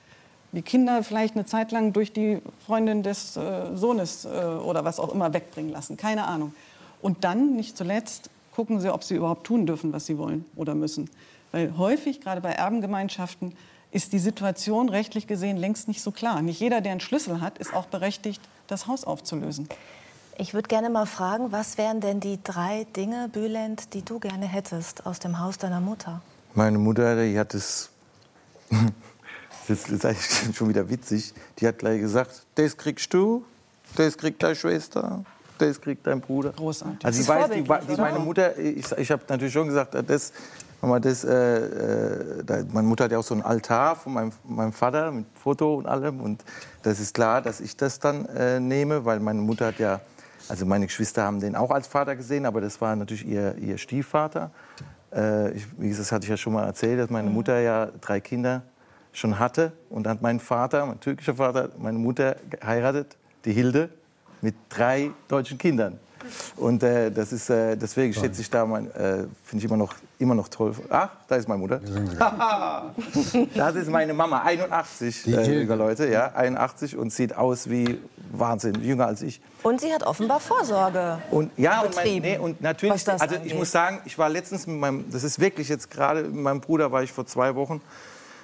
die 0.52 0.62
Kinder 0.62 1.02
vielleicht 1.02 1.34
eine 1.34 1.46
Zeit 1.46 1.72
lang 1.72 1.93
durch 1.93 2.12
die 2.12 2.40
Freundin 2.66 3.02
des 3.02 3.37
äh, 3.37 3.75
Sohnes 3.75 4.26
äh, 4.26 4.28
oder 4.28 4.84
was 4.84 5.00
auch 5.00 5.12
immer 5.12 5.32
wegbringen 5.32 5.72
lassen. 5.72 5.96
Keine 5.96 6.26
Ahnung. 6.26 6.55
Und 7.00 7.25
dann, 7.25 7.56
nicht 7.56 7.76
zuletzt, 7.76 8.28
gucken 8.52 8.81
sie, 8.81 8.93
ob 8.93 9.02
sie 9.04 9.16
überhaupt 9.16 9.46
tun 9.46 9.66
dürfen, 9.66 9.93
was 9.93 10.06
sie 10.06 10.19
wollen 10.19 10.44
oder 10.56 10.75
müssen. 10.75 11.10
Weil 11.50 11.76
häufig, 11.76 12.20
gerade 12.20 12.40
bei 12.40 12.52
Erbengemeinschaften, 12.52 13.54
ist 13.90 14.12
die 14.12 14.19
Situation 14.19 14.88
rechtlich 14.88 15.26
gesehen 15.26 15.56
längst 15.56 15.87
nicht 15.88 16.02
so 16.02 16.10
klar. 16.10 16.40
Nicht 16.40 16.60
jeder, 16.60 16.81
der 16.81 16.93
einen 16.93 17.00
Schlüssel 17.00 17.40
hat, 17.40 17.58
ist 17.58 17.75
auch 17.75 17.87
berechtigt, 17.87 18.40
das 18.66 18.87
Haus 18.87 19.04
aufzulösen. 19.04 19.69
Ich 20.38 20.54
würde 20.54 20.69
gerne 20.69 20.88
mal 20.88 21.04
fragen, 21.04 21.52
was 21.52 21.76
wären 21.76 22.00
denn 22.00 22.19
die 22.19 22.38
drei 22.43 22.87
Dinge, 22.96 23.28
Bülent, 23.28 23.93
die 23.93 24.02
du 24.02 24.19
gerne 24.19 24.46
hättest 24.46 25.05
aus 25.05 25.19
dem 25.19 25.38
Haus 25.38 25.58
deiner 25.58 25.81
Mutter? 25.81 26.22
Meine 26.55 26.78
Mutter, 26.78 27.22
die 27.22 27.38
hat 27.38 27.55
es. 27.55 27.90
Das 29.69 29.88
ist 29.88 30.05
eigentlich 30.05 30.56
schon 30.56 30.69
wieder 30.69 30.90
witzig. 30.90 31.32
Die 31.60 31.69
hat 31.69 31.78
gleich 31.78 32.00
gesagt: 32.00 32.43
Das 32.56 32.76
kriegst 32.76 33.14
du, 33.14 33.44
das 33.94 34.19
kriegt 34.19 34.43
deine 34.43 34.56
Schwester, 34.56 35.25
das 35.58 35.81
kriegt 35.81 36.06
dein 36.06 36.20
Bruder. 36.20 36.52
Großartig. 36.52 37.04
Also, 37.04 37.20
ich 37.20 37.28
weiß, 37.28 37.50
die, 37.50 37.62
die, 37.62 38.00
meine 38.00 38.19
Mutter, 38.19 38.58
ich, 38.58 38.90
ich 38.93 39.10
habe 39.10 39.22
natürlich 39.28 39.52
schon 39.52 39.69
gesagt, 39.69 39.94
äh, 39.94 40.02
das, 40.02 40.32
das, 41.00 41.25
äh, 41.25 41.31
äh, 41.31 42.44
da, 42.44 42.58
meine 42.72 42.88
Mutter 42.88 43.04
hat 43.04 43.12
ja 43.12 43.19
auch 43.19 43.25
so 43.25 43.34
einen 43.34 43.43
Altar 43.43 43.96
von 43.96 44.12
meinem, 44.12 44.32
meinem 44.44 44.72
Vater 44.72 45.12
mit 45.12 45.26
Foto 45.34 45.76
und 45.76 45.87
allem. 45.87 46.20
Und 46.20 46.44
das 46.82 47.00
ist 47.00 47.14
klar, 47.14 47.43
dass 47.43 47.60
ich 47.60 47.76
das 47.76 47.99
dann 47.99 48.26
äh, 48.26 48.58
nehme, 48.58 49.04
weil 49.04 49.20
meine 49.20 49.40
Mutter 49.40 49.66
hat 49.66 49.78
ja, 49.78 50.00
also 50.49 50.66
meine 50.66 50.87
Geschwister 50.87 51.22
haben 51.22 51.40
den 51.40 51.55
auch 51.55 51.70
als 51.70 51.87
Vater 51.87 52.16
gesehen, 52.16 52.46
aber 52.46 52.60
das 52.60 52.81
war 52.81 52.96
natürlich 52.96 53.26
ihr, 53.26 53.56
ihr 53.58 53.78
Stiefvater. 53.78 54.50
Äh, 55.14 55.52
ich, 55.52 55.66
wie 55.78 55.88
gesagt, 55.88 56.06
das 56.06 56.12
hatte 56.12 56.25
ich 56.25 56.31
ja 56.31 56.37
schon 56.37 56.52
mal 56.52 56.64
erzählt, 56.64 56.98
dass 56.98 57.10
meine 57.10 57.31
Mutter 57.31 57.60
ja 57.60 57.88
drei 58.00 58.20
Kinder 58.20 58.62
schon 59.12 59.38
hatte. 59.38 59.72
Und 59.90 60.05
dann 60.05 60.14
hat 60.14 60.22
mein 60.22 60.40
Vater, 60.40 60.87
mein 60.87 61.00
türkischer 61.00 61.34
Vater, 61.34 61.70
meine 61.78 61.98
Mutter 61.98 62.37
geheiratet, 62.50 63.16
die 63.44 63.52
Hilde, 63.52 63.90
mit 64.43 64.55
drei 64.69 65.11
deutschen 65.29 65.56
Kindern. 65.56 65.99
Und 66.56 66.83
äh, 66.83 67.11
das 67.11 67.33
ist, 67.33 67.50
äh, 67.50 67.77
deswegen 67.77 68.15
schätze 68.15 68.41
ich 68.41 68.50
da, 68.50 68.65
mein, 68.65 68.87
äh, 68.93 69.25
finde 69.44 69.59
ich 69.59 69.65
immer 69.65 69.77
noch, 69.77 69.94
immer 70.19 70.35
noch 70.35 70.49
toll. 70.49 70.75
Ach, 70.89 71.09
da 71.27 71.37
ist 71.37 71.49
meine 71.49 71.61
Mutter. 71.61 71.81
das 73.55 73.75
ist 73.75 73.91
meine 73.91 74.15
Mama, 74.15 74.43
81, 74.43 75.27
äh, 75.27 75.59
liebe 75.61 75.75
Leute, 75.75 76.09
ja, 76.09 76.33
81 76.35 76.97
und 76.97 77.12
sieht 77.12 77.35
aus 77.35 77.69
wie 77.69 77.99
Wahnsinn, 78.31 78.83
jünger 78.83 79.06
als 79.06 79.23
ich. 79.23 79.41
Und 79.62 79.81
sie 79.81 79.93
hat 79.93 80.05
offenbar 80.05 80.41
Vorsorge. 80.41 81.19
Und 81.31 81.50
ja, 81.56 81.81
und, 81.81 81.94
mein, 81.94 82.05
betrieben, 82.05 82.27
nee, 82.27 82.39
und 82.39 82.61
natürlich, 82.61 82.94
was 82.94 83.05
das 83.05 83.21
also 83.21 83.35
ich 83.35 83.41
angeht. 83.43 83.59
muss 83.59 83.73
sagen, 83.73 84.00
ich 84.05 84.17
war 84.17 84.29
letztens 84.29 84.67
mit 84.67 84.79
meinem, 84.79 85.11
das 85.11 85.25
ist 85.25 85.41
wirklich 85.41 85.69
jetzt 85.69 85.91
gerade 85.91 86.23
mit 86.23 86.35
meinem 86.35 86.61
Bruder, 86.61 86.93
war 86.93 87.03
ich 87.03 87.12
vor 87.12 87.27
zwei 87.27 87.55
Wochen, 87.55 87.81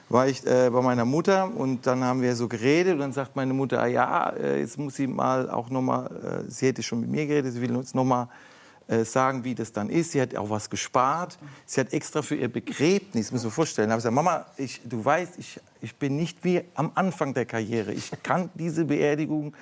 war 0.09 0.27
ich 0.27 0.47
äh, 0.47 0.71
bei 0.71 0.81
meiner 0.81 1.05
Mutter 1.05 1.51
und 1.55 1.87
dann 1.87 2.03
haben 2.03 2.23
wir 2.23 2.35
so 2.35 2.49
geredet 2.49 2.95
und 2.95 3.01
dann 3.01 3.13
sagt 3.13 3.37
meine 3.37 3.53
Mutter, 3.53 3.83
ah, 3.83 3.87
ja, 3.87 4.31
äh, 4.31 4.61
jetzt 4.61 4.79
muss 4.79 4.95
sie 4.97 5.07
mal 5.07 5.51
auch 5.51 5.69
noch 5.71 5.83
mal, 5.83 6.07
äh, 6.47 6.51
sie 6.51 6.67
hätte 6.67 6.83
schon 6.83 7.01
mit 7.01 7.11
mir 7.11 7.27
geredet, 7.27 7.53
sie 7.53 7.61
will 7.61 7.77
uns 7.77 7.95
noch 7.95 8.05
mal 8.05 8.29
äh, 8.89 9.05
sagen, 9.05 9.45
wie 9.45 9.55
das 9.55 9.71
dann 9.71 9.91
ist. 9.91 10.13
Sie 10.13 10.21
hat 10.21 10.35
auch 10.35 10.49
was 10.49 10.71
gespart. 10.71 11.39
Sie 11.67 11.79
hat 11.79 11.93
extra 11.93 12.23
für 12.23 12.37
ihr 12.37 12.49
Begräbnis, 12.49 13.31
muss 13.31 13.43
man 13.43 13.53
vorstellen. 13.53 13.89
Da 13.89 13.93
habe 13.93 13.99
ich 13.99 14.05
gesagt, 14.05 14.15
Mama, 14.15 14.47
ich, 14.57 14.81
du 14.83 15.05
weißt, 15.05 15.35
ich, 15.39 15.61
ich 15.83 15.95
bin 15.95 16.17
nicht 16.17 16.43
wie 16.43 16.63
am 16.75 16.93
Anfang 16.95 17.35
der 17.35 17.45
Karriere. 17.45 17.93
Ich 17.93 18.11
kann 18.23 18.49
diese 18.55 18.87
Beerdigung 18.87 19.53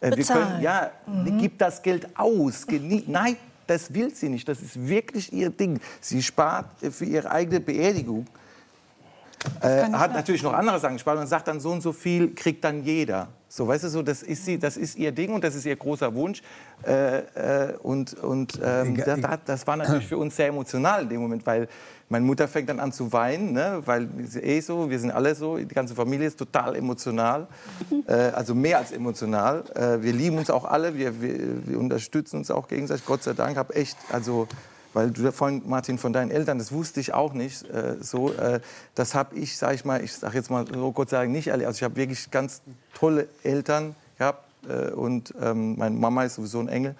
äh, 0.00 0.08
wir 0.08 0.16
Bezahlen. 0.16 0.48
können, 0.48 0.62
ja, 0.62 0.90
gib 1.38 1.58
das 1.58 1.82
Geld 1.82 2.08
aus. 2.16 2.66
Genie 2.66 3.04
Nein, 3.06 3.36
das 3.66 3.92
will 3.92 4.14
sie 4.14 4.30
nicht. 4.30 4.48
Das 4.48 4.62
ist 4.62 4.88
wirklich 4.88 5.30
ihr 5.30 5.50
Ding. 5.50 5.78
Sie 6.00 6.22
spart 6.22 6.82
äh, 6.82 6.90
für 6.90 7.04
ihre 7.04 7.30
eigene 7.30 7.60
Beerdigung. 7.60 8.26
Äh, 9.62 9.88
ich 9.88 9.92
hat 9.94 10.12
natürlich 10.12 10.42
noch 10.42 10.52
andere 10.52 10.78
Sachen 10.78 10.94
gespart 10.96 11.18
und 11.18 11.26
sagt 11.26 11.48
dann 11.48 11.60
so 11.60 11.70
und 11.70 11.80
so 11.80 11.92
viel 11.92 12.34
kriegt 12.34 12.62
dann 12.64 12.82
jeder. 12.84 13.28
So, 13.48 13.66
weißt 13.66 13.84
du, 13.84 13.88
so, 13.88 14.02
das 14.02 14.22
ist 14.22 14.44
sie, 14.44 14.58
das 14.58 14.76
ist 14.76 14.96
ihr 14.96 15.10
Ding 15.12 15.32
und 15.32 15.42
das 15.42 15.54
ist 15.54 15.66
ihr 15.66 15.74
großer 15.76 16.14
Wunsch. 16.14 16.42
Äh, 16.86 17.18
äh, 17.68 17.74
und 17.82 18.14
und 18.14 18.60
ähm, 18.62 18.94
Egal- 18.94 19.20
das, 19.20 19.30
das- 19.30 19.40
das 19.46 19.66
war 19.66 19.76
natürlich 19.76 20.06
für 20.06 20.18
uns 20.18 20.36
sehr 20.36 20.48
emotional 20.48 21.02
in 21.02 21.08
dem 21.08 21.20
Moment, 21.20 21.44
weil 21.46 21.68
meine 22.08 22.24
Mutter 22.24 22.48
fängt 22.48 22.68
dann 22.68 22.80
an 22.80 22.92
zu 22.92 23.12
weinen, 23.12 23.52
ne? 23.52 23.80
weil 23.86 24.08
sie 24.26 24.40
eh 24.40 24.60
so, 24.60 24.90
wir 24.90 24.98
sind 24.98 25.10
alle 25.12 25.34
so, 25.34 25.56
die 25.58 25.66
ganze 25.68 25.94
Familie 25.94 26.26
ist 26.26 26.38
total 26.38 26.74
emotional, 26.76 27.46
äh, 28.08 28.12
also 28.12 28.54
mehr 28.54 28.78
als 28.78 28.92
emotional. 28.92 29.62
Äh, 29.74 30.02
wir 30.02 30.12
lieben 30.12 30.36
uns 30.38 30.50
auch 30.50 30.64
alle, 30.64 30.96
wir, 30.96 31.20
wir, 31.22 31.66
wir 31.66 31.78
unterstützen 31.78 32.36
uns 32.38 32.50
auch 32.50 32.66
gegenseitig, 32.68 33.04
Gott 33.06 33.22
sei 33.22 33.32
Dank. 33.32 33.56
Hab 33.56 33.74
echt, 33.76 33.96
also 34.10 34.48
weil 34.92 35.10
du 35.10 35.30
vorhin, 35.32 35.62
Martin, 35.66 35.98
von 35.98 36.12
deinen 36.12 36.30
Eltern, 36.30 36.58
das 36.58 36.72
wusste 36.72 37.00
ich 37.00 37.12
auch 37.14 37.32
nicht 37.32 37.68
äh, 37.70 37.96
so. 38.00 38.32
Äh, 38.32 38.60
das 38.94 39.14
habe 39.14 39.36
ich, 39.36 39.56
sag 39.56 39.74
ich 39.74 39.84
mal, 39.84 40.02
ich 40.02 40.12
sage 40.14 40.36
jetzt 40.36 40.50
mal 40.50 40.66
so 40.66 40.92
Gott 40.92 41.10
sei 41.10 41.18
Dank 41.18 41.30
nicht 41.32 41.48
erlebt. 41.48 41.66
Also 41.68 41.78
ich 41.78 41.82
habe 41.84 41.96
wirklich 41.96 42.30
ganz 42.30 42.62
tolle 42.94 43.28
Eltern 43.42 43.94
gehabt 44.18 44.44
äh, 44.68 44.90
und 44.90 45.32
ähm, 45.40 45.76
meine 45.78 45.96
Mama 45.96 46.24
ist 46.24 46.34
sowieso 46.34 46.60
ein 46.60 46.68
Engel. 46.68 46.94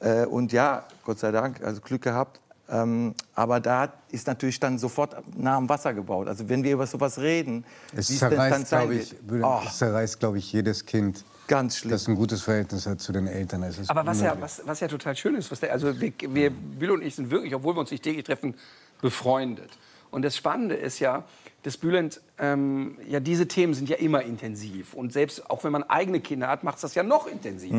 Äh, 0.00 0.26
und 0.26 0.52
ja, 0.52 0.84
Gott 1.04 1.18
sei 1.18 1.30
Dank, 1.30 1.62
also 1.62 1.80
Glück 1.80 2.02
gehabt. 2.02 2.40
Ähm, 2.68 3.14
aber 3.34 3.60
da 3.60 3.92
ist 4.10 4.26
natürlich 4.26 4.58
dann 4.58 4.78
sofort 4.78 5.14
nah 5.36 5.56
am 5.56 5.68
Wasser 5.68 5.92
gebaut. 5.92 6.28
Also 6.28 6.48
wenn 6.48 6.64
wir 6.64 6.72
über 6.72 6.86
sowas 6.86 7.18
reden, 7.18 7.64
Es 7.94 8.18
zerreißt, 8.18 8.68
glaube 8.68 8.94
ich, 8.94 9.14
würde- 9.26 9.44
Oh, 9.46 9.60
es 9.66 9.76
zerreißt, 9.78 10.18
glaube 10.18 10.38
ich, 10.38 10.50
jedes 10.50 10.86
Kind, 10.86 11.24
ganz 11.46 11.78
schlimm. 11.78 11.90
das 11.90 12.08
ein 12.08 12.14
gutes 12.14 12.42
Verhältnis 12.42 12.86
hat 12.86 13.00
zu 13.00 13.12
den 13.12 13.26
Eltern. 13.26 13.62
Es 13.62 13.78
ist 13.78 13.90
Aber 13.90 14.06
was 14.06 14.20
ja, 14.20 14.36
was, 14.40 14.62
was 14.64 14.80
ja 14.80 14.88
total 14.88 15.16
schön 15.16 15.34
ist, 15.34 15.50
was 15.50 15.60
der, 15.60 15.72
also 15.72 16.00
wir, 16.00 16.12
wir, 16.28 16.50
Bill 16.50 16.90
und 16.90 17.02
ich 17.02 17.14
sind 17.14 17.30
wirklich, 17.30 17.54
obwohl 17.54 17.74
wir 17.74 17.80
uns 17.80 17.90
nicht 17.90 18.02
täglich 18.02 18.24
treffen, 18.24 18.54
befreundet. 19.00 19.70
Und 20.10 20.22
das 20.22 20.36
Spannende 20.36 20.76
ist 20.76 21.00
ja, 21.00 21.24
dass 21.64 21.76
Bülent, 21.76 22.20
ähm, 22.36 22.96
ja, 23.08 23.20
diese 23.20 23.46
Themen 23.46 23.74
sind 23.74 23.88
ja 23.88 23.96
immer 23.96 24.22
intensiv. 24.22 24.94
Und 24.94 25.12
selbst 25.12 25.48
auch 25.50 25.62
wenn 25.62 25.70
man 25.70 25.84
eigene 25.84 26.18
Kinder 26.18 26.48
hat, 26.48 26.64
macht 26.64 26.76
es 26.76 26.80
das 26.80 26.94
ja 26.96 27.04
noch 27.04 27.28
intensiver. 27.28 27.76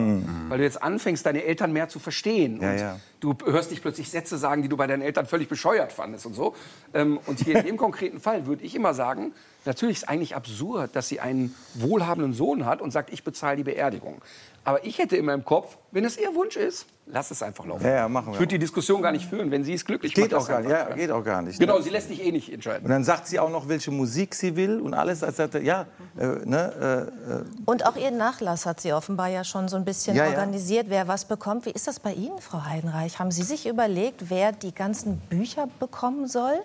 Weil 0.48 0.60
du 0.60 0.64
jetzt 0.64 0.82
anfängst, 0.82 1.26
deine 1.26 1.44
Eltern 1.44 1.74
mehr 1.74 1.90
zu 1.90 2.00
verstehen. 2.00 2.62
Ja, 2.62 2.72
und 2.72 2.80
ja. 2.80 3.00
du 3.20 3.36
hörst 3.46 3.72
dich 3.72 3.82
plötzlich 3.82 4.10
Sätze 4.10 4.38
sagen, 4.38 4.62
die 4.62 4.70
du 4.70 4.78
bei 4.78 4.88
deinen 4.88 5.02
Eltern 5.02 5.26
völlig 5.26 5.50
bescheuert 5.50 5.92
fandest 5.92 6.26
und 6.26 6.36
so. 6.36 6.56
Ähm, 6.94 7.20
und 7.26 7.42
hier 7.42 7.58
in 7.58 7.66
dem 7.66 7.78
konkreten 7.86 8.22
Fall 8.22 8.46
würde 8.46 8.64
ich 8.64 8.76
immer 8.76 8.94
sagen, 8.94 9.34
natürlich 9.66 9.98
ist 9.98 10.04
es 10.04 10.08
eigentlich 10.08 10.36
absurd, 10.38 10.96
dass 10.96 11.10
sie 11.10 11.20
einen 11.20 11.54
wohlhabenden 11.74 12.34
Sohn 12.34 12.66
hat 12.66 12.82
und 12.82 12.92
sagt, 12.92 13.12
ich 13.12 13.26
bezahle 13.26 13.58
die 13.58 13.64
Beerdigung. 13.64 14.22
Aber 14.64 14.84
ich 14.86 14.98
hätte 14.98 15.16
immer 15.16 15.34
im 15.34 15.46
Kopf, 15.46 15.78
wenn 15.92 16.06
es 16.06 16.18
ihr 16.18 16.34
Wunsch 16.34 16.56
ist, 16.56 16.88
lass 17.06 17.32
es 17.32 17.44
einfach 17.44 17.66
laufen. 17.66 17.86
Ja, 17.86 17.96
ja, 17.96 18.10
machen 18.10 18.28
wir. 18.28 18.34
Ich 18.34 18.40
würde 18.40 18.56
die 18.56 18.60
Diskussion 18.60 19.02
gar 19.02 19.12
nicht 19.12 19.26
führen, 19.26 19.52
wenn 19.52 19.64
sie 19.64 19.74
es 19.74 19.86
glücklich 19.86 20.14
Geht 20.14 20.32
macht. 20.32 20.42
auch 20.42 20.48
gar 20.48 20.62
nicht. 20.62 20.72
Ja, 20.72 20.90
geht 20.94 21.12
auch 21.12 21.24
gar 21.24 21.42
nicht. 21.42 21.60
Genau, 21.60 21.78
ne? 21.78 21.84
sie 21.84 21.90
lässt 21.90 22.08
sich 22.08 22.24
eh 22.24 22.32
nicht 22.32 22.52
entscheiden. 22.52 22.84
Und 22.86 22.92
dann 22.92 23.04
sagt 23.04 23.28
sie 23.28 23.40
auch 23.40 23.50
noch, 23.50 23.70
welche 23.70 23.92
Musik 23.92 24.36
sie 24.36 24.45
will 24.56 24.80
und 24.82 24.94
alles. 24.94 25.24
Also, 25.24 25.44
ja, 25.60 25.86
äh, 26.18 26.25
ne, 26.46 27.10
äh, 27.30 27.32
äh, 27.34 27.44
Und 27.66 27.86
auch 27.86 27.96
ihren 27.96 28.18
Nachlass 28.18 28.66
hat 28.66 28.82
sie 28.82 28.94
offenbar 28.94 29.30
ja 29.30 29.44
schon 29.44 29.68
so 29.68 29.78
ein 29.78 29.86
bisschen 29.86 30.16
Ja, 30.16 30.25
ja. 30.25 30.32
organisiert, 30.32 30.88
wer 30.90 31.08
was 31.08 31.25
bekommt. 31.25 31.66
Wie 31.66 31.72
ist 31.72 31.88
das 31.88 32.00
bei 32.00 32.14
Ihnen, 32.14 32.40
Frau 32.40 32.64
Heidenreich? 32.66 33.18
Haben 33.20 33.32
Sie 33.32 33.44
sich 33.44 33.66
überlegt, 33.68 34.30
wer 34.30 34.52
die 34.52 34.74
ganzen 34.75 35.18
Bücher 35.30 35.68
bekommen 35.80 36.28
soll? 36.28 36.60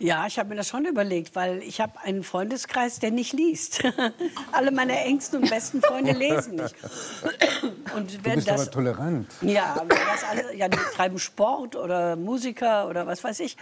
Ja, 0.00 0.26
ich 0.28 0.38
habe 0.38 0.50
mir 0.50 0.54
das 0.54 0.68
schon 0.68 0.84
überlegt, 0.84 1.34
weil 1.34 1.58
ich 1.60 1.80
habe 1.80 1.92
einen 2.04 2.22
Freundeskreis, 2.22 3.00
der 3.00 3.10
nicht 3.10 3.32
liest. 3.32 3.82
Alle 4.52 4.70
meine 4.70 4.96
engsten 4.96 5.42
und 5.42 5.50
besten 5.50 5.82
Freunde 5.82 6.12
lesen 6.12 6.54
nicht. 6.54 6.74
Und 7.96 8.14
Du 8.14 8.24
wenn 8.24 8.34
bist 8.36 8.48
das, 8.48 8.60
aber 8.62 8.70
tolerant. 8.70 9.26
ja, 9.42 9.74
wenn 9.80 9.88
das 9.88 10.22
alle, 10.30 10.54
ja, 10.54 10.68
die 10.68 10.78
treiben 10.94 11.18
Sport 11.18 11.74
oder 11.74 12.14
Musiker 12.14 12.88
oder 12.88 13.06
was 13.08 13.24
weiß 13.24 13.40
ich. 13.40 13.56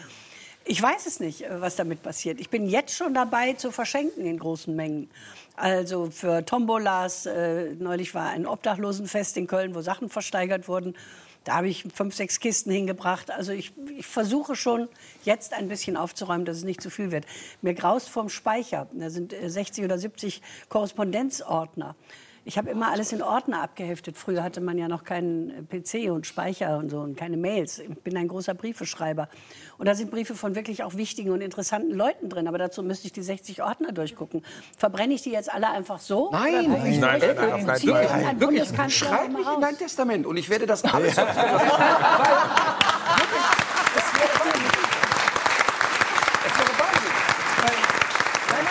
Ich 0.68 0.82
weiß 0.82 1.06
es 1.06 1.20
nicht, 1.20 1.42
äh, 1.42 1.60
was 1.60 1.76
damit 1.76 2.02
passiert. 2.02 2.40
Ich 2.40 2.50
bin 2.50 2.68
jetzt 2.68 2.92
schon 2.96 3.14
dabei 3.14 3.52
zu 3.52 3.70
verschenken 3.70 4.26
in 4.26 4.36
großen 4.36 4.74
Mengen. 4.74 5.08
Also 5.54 6.10
für 6.10 6.44
Tombolas, 6.44 7.24
äh, 7.24 7.74
neulich 7.78 8.14
war 8.14 8.30
ein 8.30 8.46
Obdachlosenfest 8.46 9.36
in 9.36 9.46
Köln, 9.46 9.76
wo 9.76 9.80
Sachen 9.80 10.08
versteigert 10.08 10.66
wurden. 10.66 10.96
Da 11.44 11.54
habe 11.54 11.68
ich 11.68 11.84
fünf, 11.94 12.16
sechs 12.16 12.40
Kisten 12.40 12.72
hingebracht. 12.72 13.30
Also 13.30 13.52
ich, 13.52 13.72
ich 13.96 14.06
versuche 14.06 14.56
schon 14.56 14.88
jetzt 15.24 15.52
ein 15.52 15.68
bisschen 15.68 15.96
aufzuräumen, 15.96 16.44
dass 16.44 16.56
es 16.56 16.64
nicht 16.64 16.82
zu 16.82 16.90
viel 16.90 17.12
wird. 17.12 17.26
Mir 17.62 17.74
graust 17.74 18.08
vom 18.08 18.28
Speicher. 18.28 18.88
Da 18.92 19.08
sind 19.08 19.32
äh, 19.32 19.48
60 19.48 19.84
oder 19.84 19.98
70 19.98 20.42
Korrespondenzordner. 20.68 21.94
Ich 22.48 22.56
habe 22.58 22.70
immer 22.70 22.92
alles 22.92 23.10
in 23.10 23.22
Ordner 23.22 23.60
abgeheftet. 23.60 24.16
Früher 24.16 24.44
hatte 24.44 24.60
man 24.60 24.78
ja 24.78 24.86
noch 24.86 25.02
keinen 25.02 25.50
äh, 25.50 25.62
PC 25.80 26.12
und 26.12 26.28
Speicher 26.28 26.78
und 26.78 26.90
so 26.90 27.00
und 27.00 27.16
keine 27.16 27.36
Mails. 27.36 27.80
Ich 27.80 27.88
bin 27.88 28.16
ein 28.16 28.28
großer 28.28 28.54
Briefeschreiber. 28.54 29.28
Und 29.78 29.86
da 29.86 29.96
sind 29.96 30.12
Briefe 30.12 30.36
von 30.36 30.54
wirklich 30.54 30.84
auch 30.84 30.94
wichtigen 30.94 31.30
und 31.32 31.40
interessanten 31.40 31.90
Leuten 31.92 32.28
drin. 32.28 32.46
Aber 32.46 32.56
dazu 32.58 32.84
müsste 32.84 33.08
ich 33.08 33.12
die 33.12 33.22
60 33.22 33.64
Ordner 33.64 33.90
durchgucken. 33.90 34.44
Verbrenne 34.78 35.14
ich 35.14 35.22
die 35.22 35.32
jetzt 35.32 35.52
alle 35.52 35.68
einfach 35.70 35.98
so? 35.98 36.30
Nein, 36.30 36.72
ich 36.86 36.98
Nein, 37.00 37.18
nein, 37.20 37.52
auf 37.52 37.66
keinen 37.66 37.76
Ziehe 37.78 37.92
Fall. 37.92 38.02
irgendein 38.04 38.38
Wirklich, 38.40 38.58
Bundeskanzler 38.60 39.08
schreib 39.08 39.24
immer 39.28 39.38
mich 39.38 39.46
in 39.48 39.52
raus? 39.52 39.60
dein 39.62 39.78
Testament 39.78 40.24
und 40.26 40.36
ich 40.36 40.48
werde 40.48 40.66
das 40.66 40.84
alles 40.84 41.16
sortieren. 41.16 41.36
Weil, 41.36 41.50
wirklich, 43.18 43.42
das 43.96 44.14
wäre 44.14 44.38
Wahnsinn. 44.38 44.70
Das 46.44 46.54
wäre 46.58 46.74
Wahnsinn. 46.78 47.14
Weil, 47.58 47.74
nein, 48.52 48.64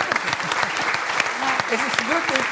nein. 1.42 1.58
Es 1.68 1.80
ist 1.92 2.08
wirklich, 2.08 2.44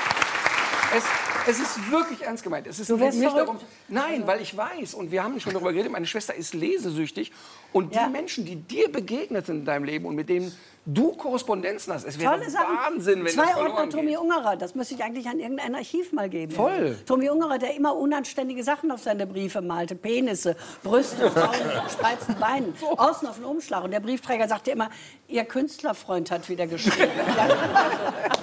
es, 0.97 1.05
es 1.49 1.61
ist 1.61 1.91
wirklich 1.91 2.23
ernst 2.23 2.43
gemeint. 2.43 2.67
Es 2.67 2.79
ist 2.79 2.89
Du 2.91 2.99
wärst 2.99 3.19
nicht 3.19 3.31
verrückt? 3.31 3.49
darum, 3.49 3.61
nein, 3.89 4.27
weil 4.27 4.41
ich 4.41 4.57
weiß 4.57 4.95
und 4.95 5.11
wir 5.11 5.23
haben 5.23 5.39
schon 5.41 5.53
darüber 5.53 5.73
geredet, 5.73 5.93
meine 5.93 6.07
Schwester 6.07 6.35
ist 6.35 6.55
lesesüchtig 6.55 7.33
und 7.73 7.95
Ja. 7.95 8.07
die 8.07 8.13
Menschen, 8.13 8.45
die 8.45 8.57
dir 8.57 8.91
begegneten 8.91 9.61
in 9.61 9.65
deinem 9.65 9.85
Leben 9.85 10.07
und 10.07 10.15
mit 10.15 10.29
denen 10.29 10.53
du 10.87 11.13
Korrespondenzen 11.13 11.93
hast, 11.93 12.05
es 12.05 12.19
wäre. 12.19 12.41
Wahnsinn, 12.41 13.25
wenn 13.25 13.33
Zwei 13.33 13.57
Ordner 13.57 13.89
Tommy. 13.89 14.17
Ungerer, 14.17 14.57
das 14.57 14.75
müsste 14.75 14.95
ich 14.95 15.03
eigentlich 15.03 15.27
an 15.29 15.39
irgendein 15.39 15.75
Archiv 15.75 16.13
mal 16.13 16.29
geben. 16.29 16.53
Voll. 16.53 16.97
Tommy 17.07 17.29
Ungerer, 17.31 17.59
der 17.59 17.75
immer 17.75 17.97
unanständige 17.97 18.63
Sachen 18.63 18.91
auf 18.91 19.03
seine 19.03 19.27
Briefe 19.27 19.61
malte. 19.61 19.95
Penisse, 19.95 20.57
Brüste, 20.83 21.31
Frauen 21.31 21.67
mit 21.67 21.85
gespreizten 21.85 22.37
Beinen. 22.39 22.75
Außen 22.97 23.29
auf 23.29 23.37
den 23.37 23.45
Umschlag. 23.45 23.85
Und 23.85 23.91
der 23.91 24.01
Briefträger 24.01 24.49
sagte 24.49 24.71
immer, 24.71 24.91
ihr 25.29 25.45
Künstlerfreund 25.45 26.31
hat 26.31 26.49
wieder 26.49 26.67
geschrieben. 26.67 27.11
ja, 27.37 27.49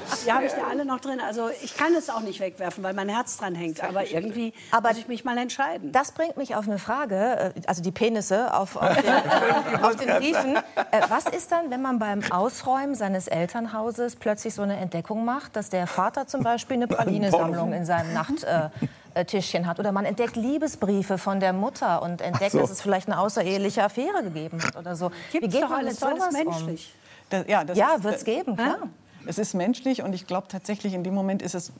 also, 0.09 0.25
die 0.25 0.31
habe 0.31 0.45
ich 0.45 0.51
da 0.53 0.67
alle 0.69 0.85
noch 0.85 0.99
drin. 0.99 1.19
Also 1.19 1.49
ich 1.63 1.75
kann 1.75 1.93
es 1.95 2.09
auch 2.09 2.21
nicht 2.21 2.39
wegwerfen, 2.39 2.83
weil 2.83 2.93
mein 2.93 3.09
Herz 3.09 3.37
dran 3.37 3.55
hängt. 3.55 3.83
Aber 3.83 4.05
irgendwie 4.05 4.53
Aber 4.71 4.89
muss 4.89 4.97
ich 4.97 5.07
mich 5.07 5.23
mal 5.23 5.37
entscheiden. 5.37 5.91
Das 5.91 6.11
bringt 6.11 6.37
mich 6.37 6.55
auf 6.55 6.67
eine 6.67 6.79
Frage, 6.79 7.53
äh, 7.55 7.61
also 7.67 7.81
die 7.81 7.91
Penisse 7.91 8.53
auf, 8.53 8.75
auf, 8.75 8.97
den, 9.01 9.83
auf 9.83 9.95
den 9.95 10.09
Briefen. 10.17 10.55
Äh, 10.55 11.01
Was 11.09 11.25
ist 11.27 11.51
dann, 11.51 11.69
wenn 11.69 11.81
man 11.81 11.99
beim 11.99 12.21
Ausräumen 12.31 12.95
seines 12.95 13.27
Elternhauses 13.27 14.15
plötzlich 14.15 14.53
so 14.53 14.61
eine 14.61 14.77
Entdeckung 14.77 15.25
macht, 15.25 15.55
dass 15.55 15.69
der 15.69 15.87
Vater 15.87 16.27
zum 16.27 16.43
Beispiel 16.43 16.77
eine 16.77 16.87
Pralinesammlung 16.87 17.73
in 17.73 17.85
seinem 17.85 18.13
Nachttischchen 18.13 18.71
äh, 19.13 19.25
Tischchen 19.25 19.67
hat? 19.67 19.79
Oder 19.79 19.91
man 19.91 20.05
entdeckt 20.05 20.35
Liebesbriefe 20.35 21.17
von 21.17 21.39
der 21.39 21.53
Mutter 21.53 22.01
und 22.01 22.21
entdeckt, 22.21 22.51
so. 22.51 22.59
dass 22.59 22.71
es 22.71 22.81
vielleicht 22.81 23.07
eine 23.07 23.19
außereheliche 23.19 23.83
Affäre 23.83 24.23
gegeben 24.23 24.63
hat 24.63 24.75
oder 24.75 24.95
so. 24.95 25.11
Wie 25.31 25.39
Gibt's 25.39 25.55
geht 25.55 25.63
doch 25.63 25.69
man 25.69 25.79
alles, 25.79 25.99
mit 25.99 26.09
alles 26.09 26.23
sowas 26.23 26.35
um? 26.35 26.45
menschlich. 26.45 26.93
Das, 27.29 27.47
ja, 27.47 27.63
das 27.63 27.77
Ja, 27.77 28.03
wird 28.03 28.15
es 28.15 28.23
äh, 28.23 28.25
geben, 28.25 28.55
klar. 28.55 28.77
Es 29.25 29.37
ist 29.37 29.53
menschlich 29.53 30.01
und 30.01 30.13
ich 30.13 30.25
glaube 30.25 30.47
tatsächlich, 30.47 30.93
in 30.93 31.03
dem 31.03 31.13
Moment 31.13 31.41
ist 31.41 31.53
es 31.53 31.71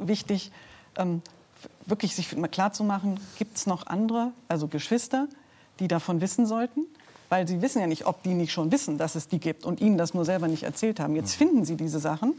wichtig, 0.00 0.50
ähm, 0.96 1.22
wirklich 1.86 2.14
sich 2.14 2.36
mal 2.36 2.48
klarzumachen, 2.48 3.20
gibt 3.38 3.56
es 3.56 3.66
noch 3.66 3.86
andere, 3.86 4.32
also 4.48 4.68
Geschwister, 4.68 5.28
die 5.80 5.88
davon 5.88 6.20
wissen 6.20 6.46
sollten? 6.46 6.86
Weil 7.28 7.46
sie 7.46 7.60
wissen 7.60 7.80
ja 7.80 7.86
nicht, 7.86 8.06
ob 8.06 8.22
die 8.22 8.34
nicht 8.34 8.52
schon 8.52 8.72
wissen, 8.72 8.98
dass 8.98 9.14
es 9.14 9.28
die 9.28 9.38
gibt 9.38 9.64
und 9.64 9.80
ihnen 9.80 9.98
das 9.98 10.14
nur 10.14 10.24
selber 10.24 10.48
nicht 10.48 10.62
erzählt 10.62 11.00
haben. 11.00 11.14
Jetzt 11.14 11.34
finden 11.34 11.64
sie 11.64 11.76
diese 11.76 11.98
Sachen 11.98 12.34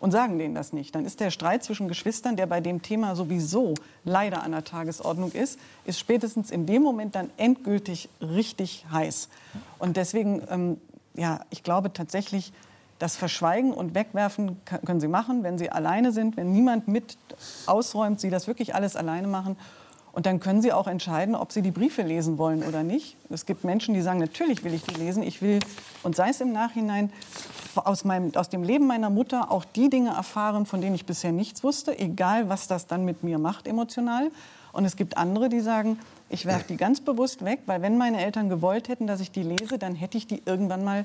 und 0.00 0.12
sagen 0.12 0.38
denen 0.38 0.54
das 0.54 0.72
nicht. 0.72 0.94
Dann 0.94 1.04
ist 1.04 1.20
der 1.20 1.30
Streit 1.30 1.62
zwischen 1.62 1.88
Geschwistern, 1.88 2.36
der 2.36 2.46
bei 2.46 2.60
dem 2.60 2.82
Thema 2.82 3.14
sowieso 3.14 3.74
leider 4.04 4.42
an 4.42 4.52
der 4.52 4.64
Tagesordnung 4.64 5.32
ist, 5.32 5.58
ist 5.84 5.98
spätestens 5.98 6.50
in 6.50 6.66
dem 6.66 6.82
Moment 6.82 7.14
dann 7.14 7.30
endgültig 7.36 8.08
richtig 8.20 8.86
heiß. 8.90 9.28
Und 9.78 9.96
deswegen, 9.96 10.42
ähm, 10.48 10.80
ja, 11.14 11.40
ich 11.50 11.62
glaube 11.62 11.92
tatsächlich, 11.92 12.52
das 12.98 13.16
Verschweigen 13.16 13.72
und 13.72 13.94
Wegwerfen 13.94 14.60
können 14.84 15.00
sie 15.00 15.08
machen, 15.08 15.42
wenn 15.42 15.56
sie 15.56 15.70
alleine 15.70 16.12
sind, 16.12 16.36
wenn 16.36 16.52
niemand 16.52 16.86
mit 16.86 17.16
ausräumt, 17.66 18.20
sie 18.20 18.28
das 18.28 18.46
wirklich 18.46 18.74
alles 18.74 18.94
alleine 18.94 19.26
machen. 19.26 19.56
Und 20.12 20.26
dann 20.26 20.40
können 20.40 20.60
sie 20.60 20.72
auch 20.72 20.88
entscheiden, 20.88 21.34
ob 21.34 21.52
sie 21.52 21.62
die 21.62 21.70
Briefe 21.70 22.02
lesen 22.02 22.36
wollen 22.36 22.62
oder 22.62 22.82
nicht. 22.82 23.16
Es 23.28 23.46
gibt 23.46 23.64
Menschen, 23.64 23.94
die 23.94 24.02
sagen, 24.02 24.18
natürlich 24.18 24.64
will 24.64 24.74
ich 24.74 24.82
die 24.82 24.94
lesen. 24.94 25.22
Ich 25.22 25.40
will, 25.40 25.60
und 26.02 26.16
sei 26.16 26.30
es 26.30 26.40
im 26.40 26.52
Nachhinein, 26.52 27.12
aus, 27.76 28.04
meinem, 28.04 28.34
aus 28.34 28.48
dem 28.48 28.64
Leben 28.64 28.86
meiner 28.86 29.10
Mutter 29.10 29.52
auch 29.52 29.64
die 29.64 29.88
Dinge 29.88 30.10
erfahren, 30.10 30.66
von 30.66 30.80
denen 30.80 30.94
ich 30.94 31.06
bisher 31.06 31.30
nichts 31.30 31.62
wusste, 31.62 31.96
egal 31.96 32.48
was 32.48 32.66
das 32.66 32.86
dann 32.86 33.04
mit 33.04 33.22
mir 33.22 33.38
macht 33.38 33.68
emotional. 33.68 34.30
Und 34.72 34.84
es 34.84 34.96
gibt 34.96 35.16
andere, 35.16 35.48
die 35.48 35.60
sagen, 35.60 35.98
ich 36.28 36.46
werfe 36.46 36.64
die 36.68 36.76
ganz 36.76 37.00
bewusst 37.00 37.44
weg, 37.44 37.60
weil 37.66 37.82
wenn 37.82 37.98
meine 37.98 38.24
Eltern 38.24 38.48
gewollt 38.48 38.88
hätten, 38.88 39.06
dass 39.06 39.20
ich 39.20 39.30
die 39.30 39.42
lese, 39.42 39.78
dann 39.78 39.94
hätte 39.94 40.18
ich 40.18 40.26
die 40.26 40.42
irgendwann 40.44 40.84
mal 40.84 41.04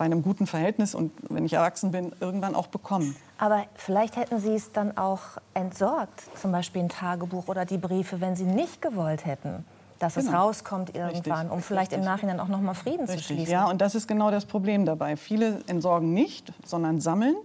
bei 0.00 0.06
einem 0.06 0.22
guten 0.22 0.46
Verhältnis 0.46 0.94
und 0.94 1.12
wenn 1.28 1.44
ich 1.44 1.52
erwachsen 1.52 1.90
bin, 1.90 2.12
irgendwann 2.20 2.54
auch 2.54 2.68
bekommen. 2.68 3.14
Aber 3.36 3.64
vielleicht 3.74 4.16
hätten 4.16 4.38
Sie 4.40 4.54
es 4.54 4.72
dann 4.72 4.96
auch 4.96 5.20
entsorgt, 5.52 6.22
zum 6.40 6.52
Beispiel 6.52 6.80
ein 6.84 6.88
Tagebuch 6.88 7.48
oder 7.48 7.66
die 7.66 7.76
Briefe, 7.76 8.18
wenn 8.22 8.34
Sie 8.34 8.44
nicht 8.44 8.80
gewollt 8.80 9.26
hätten, 9.26 9.66
dass 9.98 10.16
es 10.16 10.24
Genau. 10.24 10.38
rauskommt 10.46 10.96
irgendwann, 10.96 11.50
um 11.50 11.60
vielleicht 11.60 11.92
im 11.92 12.00
Nachhinein 12.00 12.40
auch 12.40 12.48
noch 12.48 12.62
mal 12.62 12.72
Frieden 12.72 13.06
zu 13.06 13.18
schließen. 13.18 13.52
Ja, 13.52 13.68
und 13.68 13.82
das 13.82 13.94
ist 13.94 14.08
genau 14.08 14.30
das 14.30 14.46
Problem 14.46 14.86
dabei. 14.86 15.18
Viele 15.18 15.58
entsorgen 15.66 16.14
nicht, 16.14 16.50
sondern 16.64 16.98
sammeln 17.02 17.36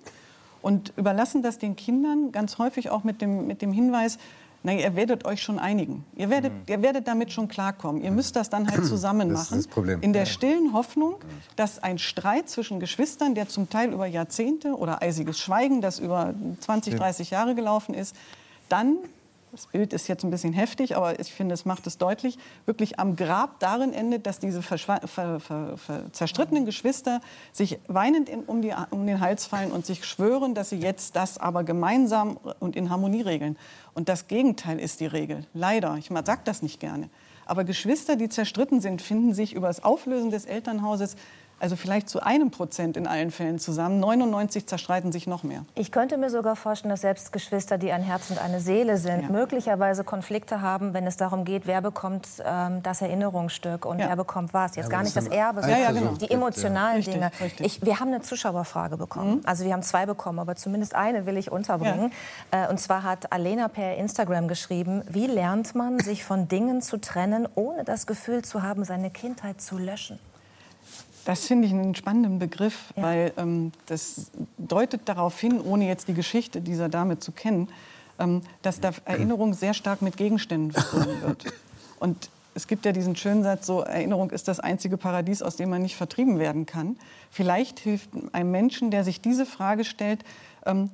und 0.62 0.94
überlassen 0.96 1.44
das 1.44 1.58
den 1.58 1.76
Kindern 1.76 2.32
ganz 2.32 2.58
häufig 2.58 2.90
auch 2.90 3.04
mit 3.04 3.22
dem, 3.22 3.48
mit 3.48 3.62
dem 3.62 3.74
Hinweis, 3.74 4.18
na, 4.66 4.74
ihr 4.74 4.96
werdet 4.96 5.26
euch 5.26 5.44
schon 5.44 5.60
einigen. 5.60 6.04
Ihr 6.16 6.32
werdet, 6.32 6.52
ihr 6.68 6.82
werdet 6.82 7.08
damit 7.08 7.32
schon 7.32 7.48
klarkommen. 7.48 8.02
Ihr 8.02 8.10
müsst 8.10 8.36
das 8.36 8.50
dann 8.50 8.68
halt 8.70 8.84
zusammen 8.86 9.30
Das 9.30 9.44
ist 9.44 9.50
machen. 9.52 9.60
das 9.60 9.68
Problem. 9.68 10.02
In 10.02 10.12
der 10.12 10.26
stillen 10.26 10.74
Hoffnung, 10.74 11.16
dass 11.56 11.84
ein 11.84 12.00
Streit 12.00 12.50
zwischen 12.50 12.80
Geschwistern, 12.80 13.36
der 13.36 13.48
zum 13.48 13.70
Teil 13.70 13.94
über 13.94 14.08
Jahrzehnte 14.08 14.76
oder 14.76 15.04
eisiges 15.04 15.40
Schweigen, 15.40 15.82
das 15.82 16.00
über 16.00 16.34
20, 16.62 16.96
30 16.96 17.30
Jahre 17.30 17.54
gelaufen 17.54 17.94
ist, 17.94 18.16
dann, 18.68 18.98
das 19.56 19.68
Bild 19.68 19.94
ist 19.94 20.10
jetzt 20.10 20.26
ein 20.26 20.32
bisschen 20.32 20.52
heftig, 20.52 20.98
aber 20.98 21.18
ich 21.18 21.32
finde, 21.32 21.54
es 21.54 21.64
macht 21.64 21.88
es 21.88 21.98
deutlich, 21.98 22.38
wirklich 22.66 23.00
am 23.00 23.16
Grab 23.16 23.60
darin 23.60 23.94
endet, 23.94 24.26
dass 24.26 24.40
diese 24.40 24.62
ver, 24.62 24.78
ver, 24.78 25.40
ver, 25.40 25.78
zerstrittenen 26.12 26.66
Geschwister 26.66 27.22
sich 27.54 27.80
weinend 27.88 28.28
in, 28.28 28.44
um, 28.44 28.62
die, 28.62 28.74
um 28.92 29.08
den 29.08 29.22
Hals 29.22 29.46
fallen 29.46 29.72
und 29.72 29.86
sich 29.86 30.04
schwören, 30.04 30.56
dass 30.56 30.72
sie 30.72 30.78
jetzt 30.78 31.16
das 31.16 31.38
aber 31.38 31.64
gemeinsam 31.64 32.38
und 32.60 32.76
in 32.76 32.90
Harmonie 32.90 33.22
regeln. 33.22 33.58
Und 33.94 34.10
das 34.10 34.28
Gegenteil 34.28 34.78
ist 34.78 35.00
die 35.00 35.06
Regel. 35.06 35.46
Leider. 35.54 35.96
Ich 35.98 36.10
sage 36.10 36.42
das 36.44 36.62
nicht 36.62 36.82
gerne. 36.82 37.10
Aber 37.46 37.64
Geschwister, 37.64 38.18
die 38.18 38.28
zerstritten 38.28 38.82
sind, 38.82 39.02
finden 39.02 39.34
sich 39.34 39.54
über 39.54 39.68
das 39.68 39.84
Auflösen 39.84 40.32
des 40.32 40.46
Elternhauses 40.46 41.16
also 41.66 41.76
vielleicht 41.76 42.08
zu 42.10 42.22
einem 42.22 42.52
Prozent 42.52 42.96
in 42.96 43.08
allen 43.08 43.32
Fällen 43.32 43.58
zusammen. 43.58 44.00
99 44.00 44.68
zerstreiten 44.68 45.12
sich 45.12 45.26
noch 45.26 45.42
mehr. 45.42 45.66
Ich 45.74 45.92
könnte 45.92 46.16
mir 46.18 46.30
sogar 46.30 46.56
vorstellen, 46.56 46.92
dass 46.92 47.02
selbst 47.02 47.32
Geschwister, 47.34 47.80
die 47.80 47.92
ein 47.92 48.04
Herz 48.04 48.30
und 48.30 48.38
eine 48.40 48.60
Seele 48.60 48.98
sind, 48.98 49.24
Ja. 49.24 49.30
möglicherweise 49.30 50.04
Konflikte 50.04 50.62
haben, 50.62 50.94
wenn 50.94 51.08
es 51.08 51.18
darum 51.18 51.44
geht, 51.44 51.66
wer 51.66 51.82
bekommt 51.82 52.28
ähm, 52.46 52.84
das 52.84 53.02
Erinnerungsstück 53.02 53.84
und 53.88 53.98
Ja. 53.98 54.10
wer 54.10 54.16
bekommt 54.16 54.54
was. 54.54 54.76
Jetzt 54.76 54.86
Ja, 54.86 54.92
gar 54.92 55.02
nicht 55.02 55.18
das 55.18 55.26
Erbe, 55.26 55.62
sondern 55.62 55.80
Ja, 55.82 55.86
ja, 55.88 55.92
genau. 56.00 56.12
die 56.12 56.30
emotionalen 56.30 56.98
Richtig, 56.98 57.16
Dinge. 57.16 57.32
richtig. 57.42 57.60
Mhm. 57.62 57.66
Ich, 57.66 57.82
wir 57.82 58.00
haben 58.00 58.10
eine 58.10 58.22
Zuschauerfrage 58.22 58.98
bekommen. 58.98 59.42
Also 59.46 59.66
wir 59.66 59.74
haben 59.74 59.82
zwei 59.82 60.06
bekommen, 60.06 60.38
aber 60.38 60.56
zumindest 60.56 60.94
eine 60.94 61.26
will 61.26 61.36
ich 61.36 61.52
unterbringen. 61.52 62.12
Äh, 62.52 62.68
und 62.70 62.80
zwar 62.80 63.02
hat 63.02 63.32
Alena 63.34 63.70
per 63.70 63.96
Instagram 63.96 64.48
geschrieben, 64.48 65.02
wie 65.10 65.26
lernt 65.26 65.74
man, 65.74 65.98
sich 66.00 66.24
von 66.24 66.48
Dingen 66.48 66.84
zu 66.84 66.98
trennen, 67.02 67.48
ohne 67.56 67.84
das 67.86 68.06
Gefühl 68.06 68.44
zu 68.46 68.62
haben, 68.62 68.84
seine 68.84 69.10
Kindheit 69.10 69.62
zu 69.62 69.80
löschen? 69.80 70.20
Das 71.26 71.48
finde 71.48 71.68
ich 71.68 71.74
einen 71.74 71.96
spannenden 71.96 72.40
Begriff, 72.40 72.94
Ja. 72.96 73.04
weil 73.04 73.34
ähm, 73.38 73.72
das 73.88 74.32
deutet 74.58 75.02
darauf 75.10 75.40
hin, 75.40 75.60
ohne 75.60 75.88
jetzt 75.88 76.08
die 76.08 76.14
Geschichte 76.14 76.62
dieser 76.62 76.88
Dame 76.88 77.20
zu 77.20 77.32
kennen, 77.32 77.68
ähm, 78.20 78.42
dass 78.62 78.80
da 78.80 78.92
Erinnerung 79.06 79.54
sehr 79.54 79.74
stark 79.74 80.02
mit 80.02 80.18
Gegenständen 80.18 80.72
verbunden 80.72 81.22
wird. 81.22 81.46
Und 82.00 82.30
es 82.54 82.68
gibt 82.68 82.86
ja 82.86 82.92
diesen 82.92 83.16
schönen 83.16 83.44
Satz, 83.44 83.66
so 83.66 83.82
Erinnerung 83.82 84.30
ist 84.30 84.48
das 84.48 84.60
einzige 84.60 84.98
Paradies, 84.98 85.42
aus 85.42 85.56
dem 85.58 85.70
man 85.72 85.82
nicht 85.82 85.96
vertrieben 85.96 86.40
werden 86.40 86.66
kann. 86.66 86.96
Vielleicht 87.32 87.80
hilft 87.80 88.12
einem 88.32 88.52
Menschen, 88.52 88.92
der 88.92 89.04
sich 89.04 89.20
diese 89.20 89.46
Frage 89.46 89.84
stellt, 89.84 90.24
ähm, 90.66 90.90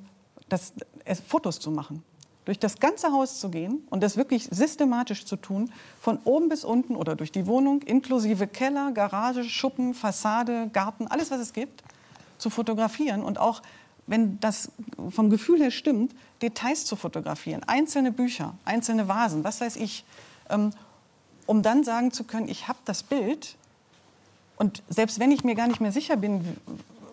das, 0.48 0.72
es, 1.04 1.20
Fotos 1.20 1.60
zu 1.60 1.70
machen. 1.70 2.02
Durch 2.44 2.58
das 2.58 2.80
ganze 2.80 3.12
Haus 3.12 3.38
zu 3.38 3.50
gehen 3.50 3.86
und 3.90 4.02
das 4.02 4.16
wirklich 4.16 4.48
systematisch 4.50 5.24
zu 5.24 5.36
tun, 5.36 5.72
von 6.00 6.18
oben 6.24 6.48
bis 6.48 6.64
unten 6.64 6.96
oder 6.96 7.14
durch 7.14 7.30
die 7.30 7.46
Wohnung, 7.46 7.82
inklusive 7.82 8.48
Keller, 8.48 8.90
Garage, 8.90 9.44
Schuppen, 9.44 9.94
Fassade, 9.94 10.68
Garten, 10.72 11.06
alles, 11.06 11.30
was 11.30 11.40
es 11.40 11.52
gibt, 11.52 11.84
zu 12.38 12.50
fotografieren 12.50 13.22
und 13.22 13.38
auch, 13.38 13.62
wenn 14.08 14.40
das 14.40 14.72
vom 15.10 15.30
Gefühl 15.30 15.60
her 15.60 15.70
stimmt, 15.70 16.14
Details 16.42 16.84
zu 16.84 16.96
fotografieren, 16.96 17.62
einzelne 17.64 18.10
Bücher, 18.10 18.54
einzelne 18.64 19.06
Vasen, 19.06 19.44
was 19.44 19.60
weiß 19.60 19.76
ich, 19.76 20.04
ähm, 20.50 20.72
um 21.46 21.62
dann 21.62 21.84
sagen 21.84 22.10
zu 22.10 22.24
können, 22.24 22.48
ich 22.48 22.66
habe 22.66 22.78
das 22.84 23.04
Bild 23.04 23.56
und 24.56 24.82
selbst 24.88 25.20
wenn 25.20 25.30
ich 25.30 25.44
mir 25.44 25.54
gar 25.54 25.68
nicht 25.68 25.80
mehr 25.80 25.92
sicher 25.92 26.16
bin, 26.16 26.56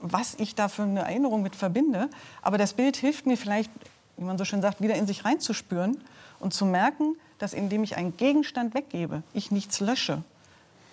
was 0.01 0.35
ich 0.35 0.55
da 0.55 0.67
für 0.67 0.83
eine 0.83 1.01
Erinnerung 1.01 1.41
mit 1.41 1.55
verbinde, 1.55 2.09
aber 2.41 2.57
das 2.57 2.73
Bild 2.73 2.97
hilft 2.97 3.25
mir 3.25 3.37
vielleicht, 3.37 3.71
wie 4.19 4.25
man 4.25 4.37
so 4.37 4.45
schön 4.45 4.61
sagt, 4.61 4.81
wieder 4.81 4.95
in 4.95 5.07
sich 5.07 5.23
reinzuspüren 5.23 5.97
und 6.39 6.53
zu 6.53 6.65
merken, 6.65 7.15
dass 7.37 7.53
indem 7.53 7.83
ich 7.83 7.95
einen 7.95 8.17
Gegenstand 8.17 8.73
weggebe, 8.73 9.23
ich 9.33 9.49
nichts 9.49 9.79
lösche. 9.79 10.23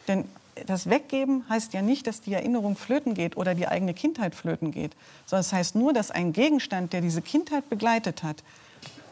Denn 0.06 0.24
das 0.66 0.88
Weggeben 0.88 1.44
heißt 1.48 1.74
ja 1.74 1.82
nicht, 1.82 2.06
dass 2.06 2.20
die 2.20 2.32
Erinnerung 2.32 2.76
flöten 2.76 3.14
geht 3.14 3.36
oder 3.36 3.54
die 3.54 3.66
eigene 3.66 3.94
Kindheit 3.94 4.34
flöten 4.34 4.70
geht, 4.70 4.92
sondern 5.26 5.40
es 5.40 5.52
heißt 5.52 5.74
nur, 5.74 5.92
dass 5.92 6.10
ein 6.10 6.32
Gegenstand, 6.32 6.92
der 6.92 7.00
diese 7.00 7.20
Kindheit 7.20 7.68
begleitet 7.68 8.22
hat, 8.22 8.42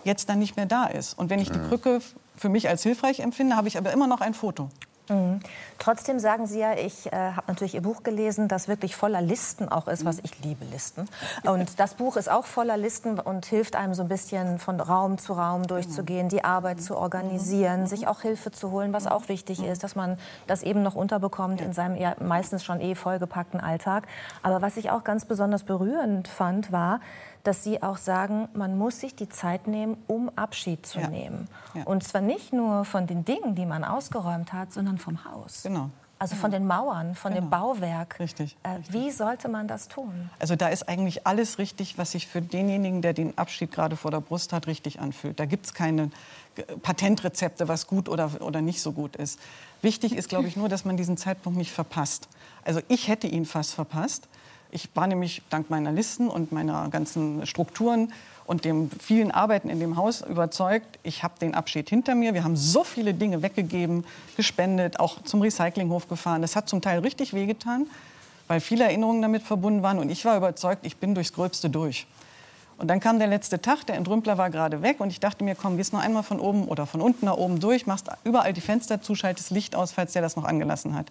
jetzt 0.04 0.28
dann 0.28 0.38
nicht 0.38 0.56
mehr 0.56 0.66
da 0.66 0.86
ist. 0.86 1.18
Und 1.18 1.28
wenn 1.28 1.40
ich 1.40 1.50
die 1.50 1.58
Krücke 1.58 2.00
für 2.36 2.48
mich 2.48 2.68
als 2.68 2.82
hilfreich 2.82 3.20
empfinde, 3.20 3.56
habe 3.56 3.68
ich 3.68 3.76
aber 3.76 3.92
immer 3.92 4.06
noch 4.06 4.20
ein 4.20 4.34
Foto. 4.34 4.70
Mhm. 5.08 5.40
Trotzdem 5.78 6.18
sagen 6.18 6.46
Sie 6.46 6.60
ja, 6.60 6.74
ich 6.74 7.12
äh, 7.12 7.32
habe 7.32 7.44
natürlich 7.48 7.74
Ihr 7.74 7.82
Buch 7.82 8.02
gelesen, 8.02 8.48
das 8.48 8.68
wirklich 8.68 8.96
voller 8.96 9.20
Listen 9.20 9.68
auch 9.68 9.86
ist, 9.86 10.04
was 10.04 10.18
ich 10.22 10.42
liebe 10.42 10.64
Listen. 10.64 11.08
Und 11.42 11.78
das 11.78 11.94
Buch 11.94 12.16
ist 12.16 12.30
auch 12.30 12.46
voller 12.46 12.76
Listen 12.76 13.18
und 13.18 13.44
hilft 13.44 13.76
einem 13.76 13.92
so 13.92 14.02
ein 14.02 14.08
bisschen 14.08 14.58
von 14.58 14.80
Raum 14.80 15.18
zu 15.18 15.34
Raum 15.34 15.66
durchzugehen, 15.66 16.28
die 16.28 16.44
Arbeit 16.44 16.80
zu 16.80 16.96
organisieren, 16.96 17.86
sich 17.86 18.06
auch 18.06 18.22
Hilfe 18.22 18.50
zu 18.50 18.70
holen, 18.70 18.92
was 18.92 19.06
auch 19.06 19.28
wichtig 19.28 19.62
ist, 19.62 19.84
dass 19.84 19.94
man 19.94 20.18
das 20.46 20.62
eben 20.62 20.82
noch 20.82 20.94
unterbekommt 20.94 21.60
in 21.60 21.74
seinem 21.74 21.96
ja, 21.96 22.14
meistens 22.20 22.64
schon 22.64 22.80
eh 22.80 22.94
vollgepackten 22.94 23.60
Alltag. 23.60 24.06
Aber 24.42 24.62
was 24.62 24.76
ich 24.78 24.90
auch 24.90 25.04
ganz 25.04 25.26
besonders 25.26 25.64
berührend 25.64 26.28
fand, 26.28 26.72
war, 26.72 27.00
dass 27.44 27.62
Sie 27.62 27.82
auch 27.82 27.98
sagen, 27.98 28.48
man 28.54 28.76
muss 28.76 29.00
sich 29.00 29.14
die 29.14 29.28
Zeit 29.28 29.66
nehmen, 29.68 29.96
um 30.06 30.30
Abschied 30.36 30.84
zu 30.86 30.98
Ja. 30.98 31.08
nehmen. 31.08 31.46
Ja. 31.74 31.84
Und 31.84 32.02
zwar 32.02 32.20
nicht 32.22 32.52
nur 32.52 32.84
von 32.84 33.06
den 33.06 33.24
Dingen, 33.24 33.54
die 33.54 33.66
man 33.66 33.84
ausgeräumt 33.84 34.52
hat, 34.52 34.72
sondern 34.72 34.98
vom 34.98 35.24
Haus. 35.24 35.62
Genau. 35.62 35.90
Also 36.18 36.36
von 36.36 36.50
den 36.52 36.66
Mauern, 36.66 37.14
von 37.16 37.34
dem 37.34 37.50
Genau. 37.50 37.74
Bauwerk. 37.74 38.18
Richtig, 38.18 38.56
Äh, 38.62 38.78
wie 38.88 39.10
sollte 39.10 39.48
man 39.48 39.68
das 39.68 39.88
tun? 39.88 40.30
Also 40.38 40.56
da 40.56 40.68
ist 40.68 40.88
eigentlich 40.88 41.26
alles 41.26 41.58
richtig, 41.58 41.98
was 41.98 42.12
sich 42.12 42.28
für 42.28 42.40
denjenigen, 42.40 43.02
der 43.02 43.12
den 43.12 43.36
Abschied 43.36 43.72
gerade 43.72 43.96
vor 43.96 44.10
der 44.10 44.20
Brust 44.20 44.52
hat, 44.54 44.66
richtig 44.66 45.00
anfühlt. 45.00 45.38
Da 45.38 45.44
gibt 45.44 45.66
es 45.66 45.74
keine 45.74 46.10
äh, 46.56 46.62
Patentrezepte, 46.80 47.68
was 47.68 47.86
gut 47.88 48.08
oder, 48.08 48.30
oder 48.40 48.62
nicht 48.62 48.80
so 48.80 48.92
gut 48.92 49.16
ist. 49.16 49.38
Wichtig 49.82 50.14
ist, 50.16 50.28
glaube 50.30 50.48
ich, 50.48 50.56
nur, 50.56 50.70
dass 50.70 50.86
man 50.86 50.96
diesen 50.96 51.18
Zeitpunkt 51.18 51.58
nicht 51.58 51.72
verpasst. 51.72 52.28
Also 52.64 52.80
ich 52.88 53.08
hätte 53.08 53.26
ihn 53.26 53.44
fast 53.44 53.74
verpasst. 53.74 54.28
Ich 54.74 54.88
war 54.96 55.06
nämlich 55.06 55.40
dank 55.50 55.70
meiner 55.70 55.92
Listen 55.92 56.28
und 56.28 56.50
meiner 56.50 56.88
ganzen 56.88 57.46
Strukturen 57.46 58.12
und 58.44 58.64
dem 58.64 58.90
vielen 58.90 59.30
Arbeiten 59.30 59.70
in 59.70 59.78
dem 59.78 59.96
Haus 59.96 60.20
überzeugt, 60.20 60.98
ich 61.04 61.22
habe 61.22 61.38
den 61.38 61.54
Abschied 61.54 61.88
hinter 61.88 62.16
mir. 62.16 62.34
Wir 62.34 62.42
haben 62.42 62.56
so 62.56 62.82
viele 62.82 63.14
Dinge 63.14 63.40
weggegeben, 63.40 64.04
gespendet, 64.36 64.98
auch 64.98 65.22
zum 65.22 65.42
Recyclinghof 65.42 66.08
gefahren. 66.08 66.42
Das 66.42 66.56
hat 66.56 66.68
zum 66.68 66.82
Teil 66.82 66.98
richtig 66.98 67.34
wehgetan, 67.34 67.86
weil 68.48 68.58
viele 68.58 68.82
Erinnerungen 68.82 69.22
damit 69.22 69.44
verbunden 69.44 69.84
waren. 69.84 70.00
Und 70.00 70.10
ich 70.10 70.24
war 70.24 70.36
überzeugt, 70.36 70.84
ich 70.84 70.96
bin 70.96 71.14
durchs 71.14 71.32
Gröbste 71.32 71.70
durch. 71.70 72.08
Und 72.76 72.88
dann 72.88 72.98
kam 72.98 73.20
der 73.20 73.28
letzte 73.28 73.62
Tag, 73.62 73.86
der 73.86 73.94
Entrümpler 73.94 74.38
war 74.38 74.50
gerade 74.50 74.82
weg 74.82 74.98
und 74.98 75.08
ich 75.08 75.20
dachte 75.20 75.44
mir, 75.44 75.54
komm, 75.54 75.76
gehst 75.76 75.92
noch 75.92 76.00
einmal 76.00 76.24
von 76.24 76.40
oben 76.40 76.66
oder 76.66 76.84
von 76.84 77.00
unten 77.00 77.26
nach 77.26 77.36
oben 77.36 77.60
durch, 77.60 77.86
machst 77.86 78.08
überall 78.24 78.52
die 78.52 78.60
Fenster 78.60 79.00
zu, 79.00 79.14
schaltest 79.14 79.52
Licht 79.52 79.76
aus, 79.76 79.92
falls 79.92 80.14
der 80.14 80.22
das 80.22 80.34
noch 80.34 80.42
angelassen 80.42 80.96
hat. 80.96 81.06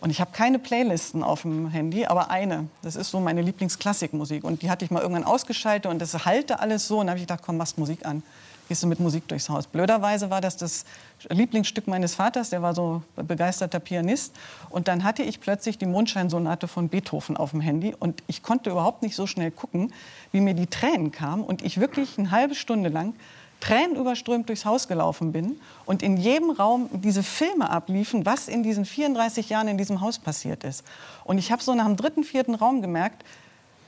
Und 0.00 0.10
ich 0.10 0.20
habe 0.20 0.32
keine 0.32 0.58
Playlisten 0.58 1.22
auf 1.22 1.42
dem 1.42 1.68
Handy, 1.68 2.04
aber 2.06 2.30
eine. 2.30 2.68
Das 2.82 2.94
ist 2.96 3.10
so 3.10 3.20
meine 3.20 3.42
Lieblingsklassikmusik. 3.42 4.44
Und 4.44 4.62
die 4.62 4.70
hatte 4.70 4.84
ich 4.84 4.90
mal 4.90 5.00
irgendwann 5.00 5.24
ausgeschaltet 5.24 5.90
und 5.90 6.00
das 6.00 6.26
halte 6.26 6.60
alles 6.60 6.86
so. 6.86 6.98
Und 6.98 7.06
dann 7.06 7.10
habe 7.10 7.18
ich 7.20 7.26
gedacht, 7.26 7.42
komm, 7.44 7.56
machst 7.56 7.78
Musik 7.78 8.04
an. 8.04 8.22
Gehst 8.68 8.82
du 8.82 8.86
mit 8.86 8.98
Musik 8.98 9.28
durchs 9.28 9.50
Haus. 9.50 9.66
Blöderweise 9.66 10.30
war 10.30 10.40
das 10.40 10.56
das 10.56 10.86
Lieblingsstück 11.28 11.86
meines 11.86 12.14
Vaters, 12.14 12.48
der 12.48 12.62
war 12.62 12.74
so 12.74 13.02
begeisterter 13.16 13.78
Pianist. 13.78 14.34
Und 14.70 14.88
dann 14.88 15.04
hatte 15.04 15.22
ich 15.22 15.40
plötzlich 15.40 15.76
die 15.76 15.86
Mondscheinsonate 15.86 16.66
von 16.66 16.88
Beethoven 16.88 17.36
auf 17.36 17.50
dem 17.50 17.60
Handy. 17.60 17.94
Und 17.98 18.22
ich 18.26 18.42
konnte 18.42 18.70
überhaupt 18.70 19.02
nicht 19.02 19.16
so 19.16 19.26
schnell 19.26 19.50
gucken, 19.50 19.92
wie 20.32 20.40
mir 20.40 20.54
die 20.54 20.66
Tränen 20.66 21.12
kamen. 21.12 21.44
Und 21.44 21.62
ich 21.62 21.78
wirklich 21.78 22.18
eine 22.18 22.30
halbe 22.30 22.54
Stunde 22.54 22.88
lang 22.88 23.14
tränenüberströmt 23.64 24.48
durchs 24.48 24.66
Haus 24.66 24.88
gelaufen 24.88 25.32
bin 25.32 25.58
und 25.86 26.02
in 26.02 26.18
jedem 26.18 26.50
Raum 26.50 26.90
diese 26.92 27.22
Filme 27.22 27.70
abliefen, 27.70 28.26
was 28.26 28.46
in 28.46 28.62
diesen 28.62 28.84
34 28.84 29.48
Jahren 29.48 29.68
in 29.68 29.78
diesem 29.78 30.02
Haus 30.02 30.18
passiert 30.18 30.64
ist. 30.64 30.84
Und 31.24 31.38
ich 31.38 31.50
habe 31.50 31.62
so 31.62 31.74
nach 31.74 31.86
dem 31.86 31.96
dritten, 31.96 32.24
vierten 32.24 32.54
Raum 32.54 32.82
gemerkt, 32.82 33.24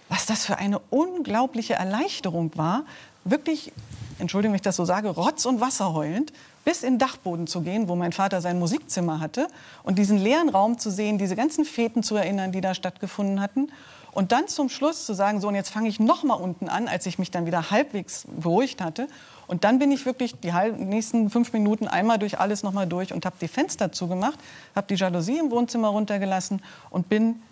was 0.08 0.24
das 0.24 0.46
für 0.46 0.56
eine 0.56 0.78
unglaubliche 0.90 1.74
Erleichterung 1.74 2.52
war, 2.54 2.84
wirklich, 3.24 3.72
Entschuldigung, 4.18 4.52
wenn 4.52 4.56
ich 4.56 4.62
das 4.62 4.76
so 4.76 4.86
sage, 4.86 5.10
Rotz 5.10 5.44
und 5.44 5.60
Wasser 5.60 5.92
heulend, 5.92 6.32
bis 6.64 6.82
in 6.82 6.94
den 6.94 6.98
Dachboden 6.98 7.46
zu 7.46 7.60
gehen, 7.60 7.86
wo 7.88 7.96
mein 7.96 8.12
Vater 8.12 8.40
sein 8.40 8.58
Musikzimmer 8.58 9.20
hatte 9.20 9.48
und 9.82 9.98
diesen 9.98 10.16
leeren 10.16 10.48
Raum 10.48 10.78
zu 10.78 10.90
sehen, 10.90 11.18
diese 11.18 11.36
ganzen 11.36 11.66
Feten 11.66 12.02
zu 12.02 12.16
erinnern, 12.16 12.50
die 12.50 12.62
da 12.62 12.72
stattgefunden 12.72 13.42
hatten. 13.42 13.68
Und 14.12 14.32
dann 14.32 14.48
zum 14.48 14.70
Schluss 14.70 15.04
zu 15.04 15.12
sagen, 15.12 15.42
so 15.42 15.48
und 15.48 15.54
jetzt 15.54 15.68
fange 15.68 15.90
ich 15.90 16.00
noch 16.00 16.22
mal 16.22 16.34
unten 16.34 16.70
an, 16.70 16.88
als 16.88 17.04
ich 17.04 17.18
mich 17.18 17.30
dann 17.30 17.44
wieder 17.44 17.70
halbwegs 17.70 18.24
beruhigt 18.34 18.80
hatte. 18.80 19.08
Und 19.46 19.64
dann 19.64 19.78
bin 19.78 19.92
ich 19.92 20.06
wirklich 20.06 20.34
die 20.40 20.52
nächsten 20.78 21.30
fünf 21.30 21.52
Minuten 21.52 21.86
einmal 21.86 22.18
durch 22.18 22.38
alles 22.38 22.62
noch 22.62 22.72
mal 22.72 22.86
durch 22.86 23.12
und 23.12 23.24
habe 23.24 23.36
die 23.40 23.48
Fenster 23.48 23.92
zugemacht, 23.92 24.38
habe 24.74 24.86
die 24.88 24.94
Jalousie 24.94 25.38
im 25.38 25.50
Wohnzimmer 25.50 25.88
runtergelassen 25.88 26.62
und 26.90 27.08
bin 27.08 27.42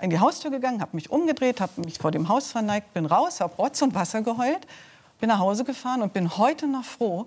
in 0.00 0.10
die 0.10 0.18
Haustür 0.18 0.50
gegangen, 0.50 0.80
habe 0.80 0.96
mich 0.96 1.10
umgedreht, 1.10 1.60
habe 1.60 1.80
mich 1.82 1.98
vor 1.98 2.10
dem 2.10 2.28
Haus 2.28 2.52
verneigt, 2.52 2.92
bin 2.94 3.06
raus, 3.06 3.40
habe 3.40 3.54
Rotz 3.56 3.82
und 3.82 3.94
Wasser 3.94 4.22
geheult, 4.22 4.66
bin 5.20 5.28
nach 5.28 5.38
Hause 5.38 5.64
gefahren 5.64 6.02
und 6.02 6.12
bin 6.12 6.36
heute 6.36 6.66
noch 6.66 6.84
froh, 6.84 7.26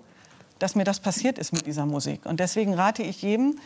dass 0.58 0.74
mir 0.74 0.84
das 0.84 1.00
passiert 1.00 1.38
ist 1.38 1.52
mit 1.52 1.66
dieser 1.66 1.86
Musik. 1.86 2.26
Und 2.26 2.40
deswegen 2.40 2.74
rate 2.74 3.02
ich 3.02 3.22
jedem, 3.22 3.58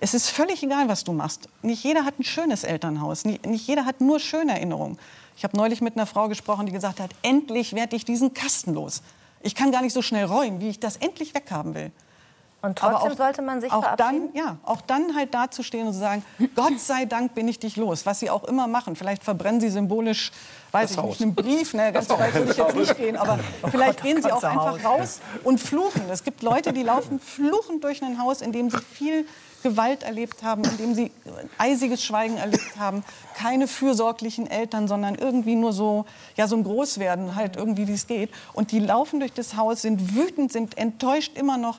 es 0.00 0.14
ist 0.14 0.30
völlig 0.30 0.62
egal, 0.62 0.88
was 0.88 1.04
du 1.04 1.12
machst. 1.12 1.48
Nicht 1.62 1.82
jeder 1.82 2.04
hat 2.04 2.18
ein 2.18 2.24
schönes 2.24 2.62
Elternhaus, 2.62 3.24
nicht 3.24 3.66
jeder 3.66 3.84
hat 3.84 4.00
nur 4.00 4.20
schöne 4.20 4.52
Erinnerungen. 4.52 4.98
Ich 5.36 5.44
habe 5.44 5.56
neulich 5.56 5.80
mit 5.80 5.96
einer 5.96 6.06
Frau 6.06 6.28
gesprochen, 6.28 6.66
die 6.66 6.72
gesagt 6.72 7.00
hat, 7.00 7.10
endlich 7.22 7.74
werde 7.74 7.96
ich 7.96 8.04
diesen 8.04 8.32
Kasten 8.32 8.74
los. 8.74 9.02
Ich 9.40 9.54
kann 9.54 9.72
gar 9.72 9.82
nicht 9.82 9.92
so 9.92 10.02
schnell 10.02 10.24
räumen, 10.24 10.60
wie 10.60 10.68
ich 10.68 10.80
das 10.80 10.96
endlich 10.96 11.34
weghaben 11.34 11.74
will. 11.74 11.92
Und 12.60 12.82
Aber 12.82 12.92
trotzdem 12.94 13.12
auch- 13.12 13.16
sollte 13.16 13.42
man 13.42 13.60
sich 13.60 13.72
auch 13.72 13.82
verabschieden. 13.82 14.30
dann, 14.34 14.46
ja, 14.46 14.56
auch 14.64 14.80
dann 14.80 15.14
halt 15.14 15.32
dazustehen 15.32 15.86
und 15.86 15.92
zu 15.92 16.00
sagen, 16.00 16.24
Gott 16.56 16.80
sei 16.80 17.04
Dank 17.04 17.34
bin 17.34 17.46
ich 17.46 17.60
dich 17.60 17.76
los. 17.76 18.04
Was 18.04 18.18
sie 18.18 18.30
auch 18.30 18.42
immer 18.44 18.66
machen. 18.66 18.96
Vielleicht 18.96 19.22
verbrennen 19.22 19.60
sie 19.60 19.68
symbolisch, 19.68 20.32
weiß 20.72 20.90
Das 20.90 20.90
ich 20.90 20.96
Haus. 20.98 21.08
nicht, 21.10 21.22
einen 21.22 21.34
Brief. 21.36 21.72
Ne, 21.74 21.92
ganz 21.92 22.08
so 22.08 22.18
weit 22.18 22.34
würde 22.34 22.50
ich 22.50 22.56
jetzt 22.56 22.74
nicht 22.74 22.96
gehen. 22.96 23.16
Aber 23.16 23.38
vielleicht 23.70 24.00
das 24.00 24.04
gehen 24.04 24.20
sie 24.22 24.32
auch 24.32 24.42
einfach 24.42 24.84
raus 24.84 25.20
und 25.44 25.60
fluchen. 25.60 26.02
Es 26.10 26.24
gibt 26.24 26.42
Leute, 26.42 26.72
die 26.72 26.82
laufen 26.82 27.20
fluchend 27.20 27.84
durch 27.84 28.02
ein 28.02 28.20
Haus, 28.20 28.40
in 28.40 28.50
dem 28.50 28.70
sie 28.70 28.78
viel 28.92 29.24
Gewalt 29.62 30.02
erlebt 30.02 30.42
haben, 30.42 30.64
in 30.64 30.76
dem 30.78 30.94
sie 30.94 31.10
eisiges 31.58 32.02
Schweigen 32.04 32.38
erlebt 32.38 32.76
haben, 32.78 33.04
keine 33.36 33.66
fürsorglichen 33.68 34.48
Eltern, 34.48 34.86
sondern 34.88 35.14
irgendwie 35.16 35.54
nur 35.56 35.72
so, 35.72 36.06
ja, 36.36 36.46
so 36.48 36.56
ein 36.56 36.62
Großwerden, 36.64 37.34
halt 37.36 37.56
irgendwie, 37.56 37.86
wie 37.88 37.92
es 37.94 38.06
geht. 38.08 38.30
Und 38.52 38.70
die 38.72 38.78
laufen 38.80 39.18
durch 39.20 39.32
das 39.32 39.56
Haus, 39.56 39.82
sind 39.82 40.14
wütend, 40.16 40.52
sind 40.52 40.76
enttäuscht 40.78 41.36
immer 41.36 41.56
noch, 41.56 41.78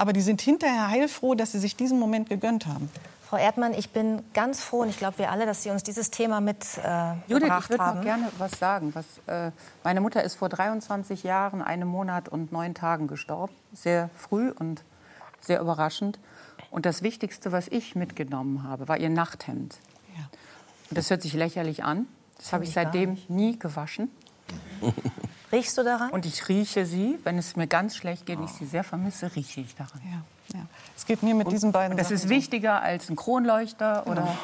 aber 0.00 0.14
die 0.14 0.22
sind 0.22 0.40
hinterher 0.40 0.88
heilfroh, 0.88 1.34
dass 1.34 1.52
sie 1.52 1.58
sich 1.58 1.76
diesen 1.76 1.98
Moment 1.98 2.30
gegönnt 2.30 2.66
haben. 2.66 2.90
Frau 3.28 3.36
Erdmann, 3.36 3.74
ich 3.74 3.90
bin 3.90 4.22
ganz 4.32 4.62
froh 4.62 4.80
und 4.80 4.88
ich 4.88 4.96
glaube 4.96 5.18
wir 5.18 5.30
alle, 5.30 5.44
dass 5.44 5.62
Sie 5.62 5.68
uns 5.68 5.82
dieses 5.82 6.10
Thema 6.10 6.40
mit 6.40 6.64
äh, 6.82 7.12
Judith, 7.28 7.50
ich 7.60 7.68
würde 7.70 7.84
noch 7.84 8.00
gerne 8.00 8.28
was 8.38 8.52
sagen. 8.58 8.94
Was, 8.94 9.04
äh, 9.26 9.52
meine 9.84 10.00
Mutter 10.00 10.24
ist 10.24 10.36
vor 10.36 10.48
23 10.48 11.22
Jahren, 11.22 11.60
einem 11.60 11.86
Monat 11.86 12.30
und 12.30 12.50
neun 12.50 12.72
Tagen 12.74 13.08
gestorben. 13.08 13.52
Sehr 13.74 14.08
früh 14.16 14.50
und 14.50 14.82
sehr 15.38 15.60
überraschend. 15.60 16.18
Und 16.70 16.86
das 16.86 17.02
Wichtigste, 17.02 17.52
was 17.52 17.68
ich 17.68 17.94
mitgenommen 17.94 18.62
habe, 18.62 18.88
war 18.88 18.96
ihr 18.96 19.10
Nachthemd. 19.10 19.76
Und 20.88 20.96
das 20.96 21.10
hört 21.10 21.20
sich 21.20 21.34
lächerlich 21.34 21.84
an. 21.84 22.06
Das 22.38 22.54
habe 22.54 22.64
ich 22.64 22.72
seitdem 22.72 23.18
nie 23.28 23.58
gewaschen. 23.58 24.10
Riechst 25.52 25.76
du 25.76 25.82
daran? 25.82 26.10
Und 26.10 26.26
ich 26.26 26.48
rieche 26.48 26.86
sie, 26.86 27.18
wenn 27.24 27.38
es 27.38 27.56
mir 27.56 27.66
ganz 27.66 27.96
schlecht 27.96 28.26
geht 28.26 28.38
und 28.38 28.44
ich 28.44 28.52
sie 28.52 28.66
sehr 28.66 28.84
vermisse, 28.84 29.34
rieche 29.34 29.60
ich 29.62 29.74
daran. 29.74 30.00
Ja, 30.04 30.58
ja. 30.58 30.66
Es 30.96 31.06
geht 31.06 31.22
mir 31.22 31.34
mit 31.34 31.50
diesen 31.50 31.72
beiden 31.72 31.96
Das 31.96 32.06
Sachen 32.06 32.16
ist 32.16 32.22
so. 32.22 32.28
wichtiger 32.28 32.82
als 32.82 33.08
ein 33.08 33.16
Kronleuchter 33.16 34.06
oder 34.06 34.36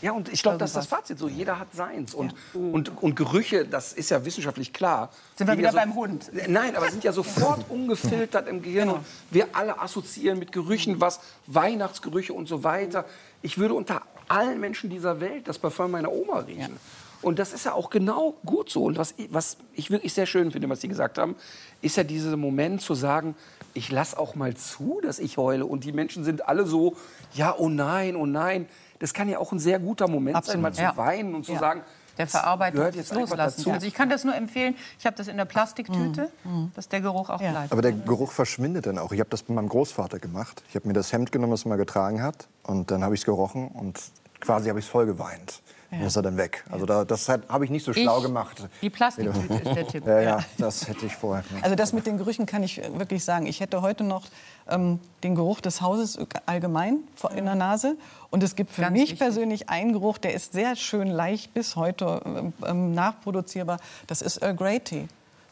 Ja, 0.00 0.12
und 0.12 0.30
ich 0.32 0.42
glaube, 0.42 0.58
das 0.58 0.70
ist 0.70 0.76
das. 0.76 0.86
Fazit 0.86 1.18
so. 1.18 1.28
Jeder 1.28 1.58
hat 1.58 1.68
seins. 1.74 2.14
Und, 2.14 2.34
und, 2.54 3.02
und 3.02 3.16
Gerüche, 3.16 3.66
das 3.66 3.92
ist 3.92 4.10
ja 4.10 4.24
wissenschaftlich 4.24 4.72
klar. 4.72 5.10
Sind 5.34 5.46
wir 5.46 5.58
wieder 5.58 5.68
ja 5.68 5.74
beim 5.74 5.94
Hund. 5.94 6.30
Nein, 6.48 6.74
aber 6.74 6.90
sind 6.90 7.04
ja 7.04 7.12
sofort 7.12 7.64
ungefiltert 7.68 8.48
im 8.48 8.62
Gehirn. 8.62 8.88
Und 8.88 9.04
wir 9.30 9.48
alle 9.52 9.80
assoziieren 9.80 10.38
mit 10.38 10.52
Gerüchen 10.52 11.00
was, 11.00 11.20
Weihnachtsgerüche 11.46 12.32
und 12.32 12.48
so 12.48 12.64
weiter. 12.64 13.04
Ich 13.42 13.58
würde 13.58 13.74
unter 13.74 14.02
allen 14.28 14.58
Menschen 14.60 14.90
dieser 14.90 15.20
Welt 15.20 15.48
das 15.48 15.58
Parfum 15.58 15.90
meiner 15.90 16.10
Oma 16.10 16.40
riechen. 16.40 16.76
Und 17.22 17.38
das 17.38 17.52
ist 17.52 17.64
ja 17.64 17.72
auch 17.72 17.90
genau 17.90 18.34
gut 18.44 18.70
so. 18.70 18.84
Und 18.84 18.98
was, 18.98 19.14
ich- 19.16 19.32
was 19.32 19.56
ich 19.74 19.90
wirklich 19.90 20.12
sehr 20.12 20.26
schön 20.26 20.50
finde, 20.52 20.68
was 20.68 20.80
Sie 20.80 20.88
gesagt 20.88 21.18
haben, 21.18 21.34
ist 21.82 21.96
ja 21.96 22.04
dieser 22.04 22.36
Moment 22.36 22.80
zu 22.82 22.94
sagen, 22.94 23.34
ich 23.74 23.90
lasse 23.90 24.18
auch 24.18 24.34
mal 24.34 24.54
zu, 24.54 25.00
dass 25.02 25.18
ich 25.18 25.36
heule. 25.36 25.66
Und 25.66 25.84
die 25.84 25.92
Menschen 25.92 26.24
sind 26.24 26.48
alle 26.48 26.66
so, 26.66 26.96
ja, 27.34 27.54
oh 27.56 27.68
nein, 27.68 28.16
oh 28.16 28.26
nein. 28.26 28.68
Das 28.98 29.12
kann 29.12 29.28
ja 29.28 29.38
auch 29.38 29.52
ein 29.52 29.58
sehr 29.58 29.78
guter 29.78 30.08
Moment 30.08 30.42
sein, 30.44 30.60
mal 30.60 30.72
zu 30.72 30.82
Ja. 30.82 30.96
weinen 30.96 31.34
und 31.34 31.44
zu 31.44 31.56
sagen, 31.56 31.82
der 32.16 32.26
Verarbeitung 32.26 32.78
gehört 32.78 32.94
jetzt 32.94 33.12
Loslassen. 33.12 33.36
dazu. 33.58 33.70
Also 33.72 33.86
ich 33.86 33.92
kann 33.92 34.08
das 34.08 34.24
nur 34.24 34.34
empfehlen. 34.34 34.74
Ich 34.98 35.04
habe 35.04 35.14
das 35.16 35.28
in 35.28 35.36
der 35.36 35.44
Plastiktüte, 35.44 36.30
dass 36.74 36.88
der 36.88 37.02
Geruch 37.02 37.28
auch 37.28 37.38
bleibt. 37.38 37.70
Aber 37.72 37.82
der 37.82 37.92
Geruch 37.92 38.32
verschwindet 38.32 38.86
dann 38.86 38.96
auch. 38.98 39.12
Ich 39.12 39.20
habe 39.20 39.28
das 39.28 39.42
bei 39.42 39.52
meinem 39.52 39.68
Großvater 39.68 40.18
gemacht. 40.18 40.62
Ich 40.70 40.76
habe 40.76 40.88
mir 40.88 40.94
das 40.94 41.12
Hemd 41.12 41.30
genommen, 41.30 41.50
das 41.50 41.66
er 41.66 41.68
mal 41.68 41.76
getragen 41.76 42.22
hat. 42.22 42.48
Und 42.62 42.90
dann 42.90 43.04
habe 43.04 43.14
ich 43.14 43.20
es 43.20 43.26
gerochen 43.26 43.68
und 43.68 44.00
quasi 44.40 44.68
habe 44.68 44.78
ich 44.78 44.84
es 44.86 44.90
voll 44.90 45.06
geweint. 45.06 45.62
Und 45.88 46.00
ist 46.02 46.16
er 46.16 46.22
dann 46.22 46.36
weg. 46.36 46.64
Also 46.68 46.84
da, 46.84 47.04
das 47.04 47.28
habe 47.28 47.64
ich 47.64 47.70
nicht 47.70 47.84
so 47.84 47.92
schlau 47.92 48.18
Ich- 48.18 48.24
gemacht. 48.24 48.68
Die 48.82 48.90
Plastiktüte 48.90 49.54
ist 49.54 49.64
der 49.76 49.86
Tipp. 49.86 50.04
Ja, 50.06 50.20
ja, 50.20 50.44
das 50.58 50.88
hätte 50.88 51.06
ich 51.06 51.14
vorher. 51.14 51.44
Also 51.62 51.76
das 51.76 51.92
mit 51.92 52.06
den 52.06 52.18
Gerüchen 52.18 52.44
kann 52.44 52.62
ich 52.64 52.78
wirklich 52.98 53.24
sagen. 53.24 53.46
Ich 53.46 53.60
hätte 53.60 53.80
heute 53.82 54.02
noch 54.02 54.24
ähm, 54.68 54.98
den 55.22 55.36
Geruch 55.36 55.60
des 55.60 55.80
Hauses 55.80 56.18
allgemein 56.44 56.98
vor- 57.14 57.30
in 57.30 57.44
der 57.44 57.54
Nase. 57.54 57.96
Und 58.30 58.42
es 58.42 58.56
gibt 58.56 58.72
für 58.72 58.82
Ganz 58.82 58.92
mich 58.94 59.02
wichtig. 59.02 59.18
persönlich 59.20 59.68
einen 59.70 59.92
Geruch, 59.92 60.18
der 60.18 60.34
ist 60.34 60.52
sehr 60.52 60.74
schön 60.74 61.06
leicht 61.06 61.54
bis 61.54 61.76
heute 61.76 62.20
ähm, 62.26 62.52
ähm, 62.66 62.92
nachproduzierbar. 62.92 63.78
Das 64.08 64.22
ist 64.22 64.42
Earl 64.42 64.56
Grey 64.56 64.80
Tea. 64.80 65.06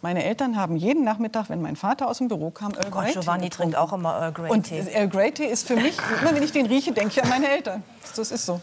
Meine 0.04 0.22
Eltern 0.22 0.58
haben 0.58 0.76
jeden 0.76 1.02
Nachmittag, 1.02 1.48
wenn 1.48 1.62
mein 1.62 1.76
Vater 1.76 2.08
aus 2.08 2.18
dem 2.18 2.28
Büro 2.28 2.50
kam, 2.50 2.74
Earl 2.74 2.88
Oh 2.88 2.90
Gott, 2.90 3.04
Grey 3.04 3.12
Giovanni 3.14 3.44
getrunken. 3.44 3.72
trinkt 3.72 3.76
auch 3.78 3.94
immer 3.94 4.20
Earl 4.20 4.32
Grey 4.32 4.50
Und 4.50 4.64
Tee. 4.64 4.84
Earl 4.92 5.08
Grey 5.08 5.32
Tea 5.32 5.46
ist 5.46 5.66
für 5.66 5.76
mich, 5.76 5.96
immer 6.20 6.34
wenn 6.34 6.42
ich 6.42 6.52
den 6.52 6.66
rieche, 6.66 6.92
denke 6.92 7.12
ich 7.12 7.22
an 7.22 7.30
meine 7.30 7.48
Eltern. 7.48 7.82
Das 8.14 8.30
ist 8.30 8.44
so. 8.44 8.60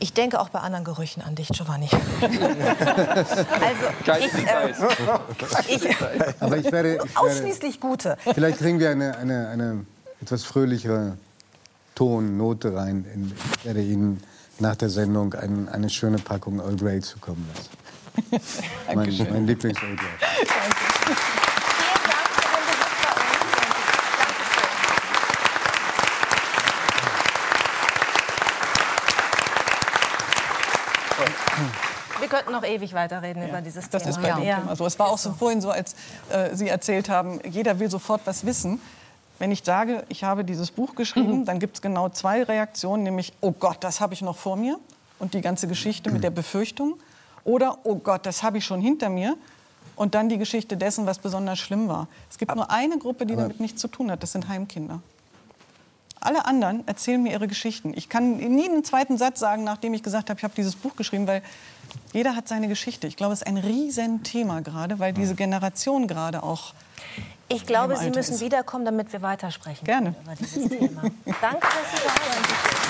Ich 0.00 0.12
denke 0.12 0.40
auch 0.40 0.48
bei 0.48 0.58
anderen 0.58 0.84
Gerüchen 0.84 1.22
an 1.22 1.36
dich, 1.36 1.46
Giovanni. 1.50 1.88
also 2.20 2.34
Geist 4.04 4.34
ich, 4.34 4.44
äh, 4.44 4.70
ich, 5.68 5.96
Aber 6.40 6.56
ich 6.56 6.72
werde, 6.72 6.94
ich 6.96 6.98
werde 6.98 7.10
ausschließlich 7.14 7.78
gute. 7.78 8.16
vielleicht 8.34 8.58
kriegen 8.58 8.80
wir 8.80 8.90
eine, 8.90 9.16
eine, 9.18 9.50
eine 9.50 9.86
etwas 10.20 10.42
fröhlichere 10.42 11.16
Tonnote 11.94 12.74
rein. 12.74 13.06
In, 13.14 13.32
ich 13.56 13.64
werde 13.66 13.82
Ihnen 13.82 14.20
nach 14.58 14.74
der 14.74 14.88
Sendung 14.90 15.34
ein, 15.34 15.68
eine 15.68 15.88
schöne 15.88 16.18
Packung 16.18 16.58
Earl 16.58 16.74
Grey 16.74 17.00
zukommen 17.00 17.48
lassen. 17.54 17.81
Mein 18.94 18.96
mein 19.30 19.46
Lieblings-Earl 19.46 19.96
Grey. 19.96 20.08
Vielen 20.18 22.02
Dank 22.08 22.28
für 22.34 22.56
den 22.56 22.66
Besuch 22.66 22.98
bei 23.02 23.12
uns. 23.12 23.52
Dankeschön. 24.18 24.72
Wir 32.20 32.28
könnten 32.28 32.52
noch 32.52 32.64
ewig 32.64 32.92
weiterreden 32.94 33.48
über 33.48 33.60
dieses 33.60 33.88
Das 33.90 34.02
Thema. 34.04 34.10
ist 34.16 34.22
bei 34.22 34.30
dem 34.32 34.44
Ja. 34.44 34.60
Thema 34.60 34.76
so. 34.76 34.86
Es 34.86 34.98
war 34.98 35.08
auch 35.08 35.18
so 35.18 35.32
vorhin 35.32 35.60
so, 35.60 35.70
als 35.70 35.94
äh, 36.30 36.54
Sie 36.54 36.68
erzählt 36.68 37.08
haben, 37.08 37.40
jeder 37.48 37.78
will 37.80 37.90
sofort 37.90 38.22
was 38.24 38.46
wissen. 38.46 38.80
Wenn 39.38 39.50
ich 39.50 39.62
sage, 39.64 40.04
ich 40.08 40.22
habe 40.22 40.44
dieses 40.44 40.70
Buch 40.70 40.94
geschrieben, 40.94 41.44
dann 41.44 41.58
gibt 41.58 41.76
es 41.76 41.82
genau 41.82 42.08
zwei 42.10 42.44
Reaktionen, 42.44 43.02
nämlich, 43.02 43.32
oh 43.40 43.50
Gott, 43.50 43.78
das 43.80 44.00
habe 44.00 44.14
ich 44.14 44.22
noch 44.22 44.36
vor 44.36 44.56
mir 44.56 44.78
und 45.18 45.34
die 45.34 45.40
ganze 45.40 45.66
Geschichte 45.66 46.10
mit 46.10 46.22
der 46.22 46.30
Befürchtung. 46.30 46.94
Oder, 47.44 47.78
oh 47.84 47.96
Gott, 47.96 48.26
das 48.26 48.42
habe 48.42 48.58
ich 48.58 48.64
schon 48.64 48.80
hinter 48.80 49.08
mir. 49.08 49.36
Und 49.94 50.14
dann 50.14 50.28
die 50.28 50.38
Geschichte 50.38 50.76
dessen, 50.76 51.06
was 51.06 51.18
besonders 51.18 51.58
schlimm 51.58 51.86
war. 51.88 52.08
Es 52.30 52.38
gibt 52.38 52.54
nur 52.54 52.70
eine 52.70 52.98
Gruppe, 52.98 53.26
die 53.26 53.36
damit 53.36 53.60
nichts 53.60 53.80
zu 53.80 53.88
tun 53.88 54.10
hat, 54.10 54.22
das 54.22 54.32
sind 54.32 54.48
Heimkinder. 54.48 55.00
Alle 56.18 56.46
anderen 56.46 56.86
erzählen 56.86 57.20
mir 57.20 57.32
ihre 57.32 57.48
Geschichten. 57.48 57.92
Ich 57.96 58.08
kann 58.08 58.36
nie 58.36 58.68
einen 58.68 58.84
zweiten 58.84 59.18
Satz 59.18 59.40
sagen, 59.40 59.64
nachdem 59.64 59.92
ich 59.92 60.04
gesagt 60.04 60.30
habe, 60.30 60.38
ich 60.38 60.44
habe 60.44 60.54
dieses 60.54 60.76
Buch 60.76 60.94
geschrieben, 60.94 61.26
weil 61.26 61.42
jeder 62.12 62.36
hat 62.36 62.46
seine 62.46 62.68
Geschichte. 62.68 63.08
Ich 63.08 63.16
glaube, 63.16 63.34
es 63.34 63.42
ist 63.42 63.46
ein 63.48 63.56
Riesenthema 63.56 64.60
gerade, 64.60 65.00
weil 65.00 65.12
diese 65.12 65.34
Generation 65.34 66.06
gerade 66.06 66.44
auch. 66.44 66.74
Ich 67.48 67.66
glaube, 67.66 67.94
Im 67.94 68.00
Sie 68.00 68.10
müssen 68.10 68.34
ist. 68.34 68.40
wiederkommen, 68.40 68.84
damit 68.84 69.12
wir 69.12 69.20
weitersprechen 69.20 69.84
Gerne. 69.84 70.14
über 70.22 70.34
dieses 70.36 70.68
Thema. 70.68 71.02
Danke, 71.40 71.60
dass 71.60 71.90
Sie 71.90 72.06
da 72.06 72.12
waren. 72.14 72.72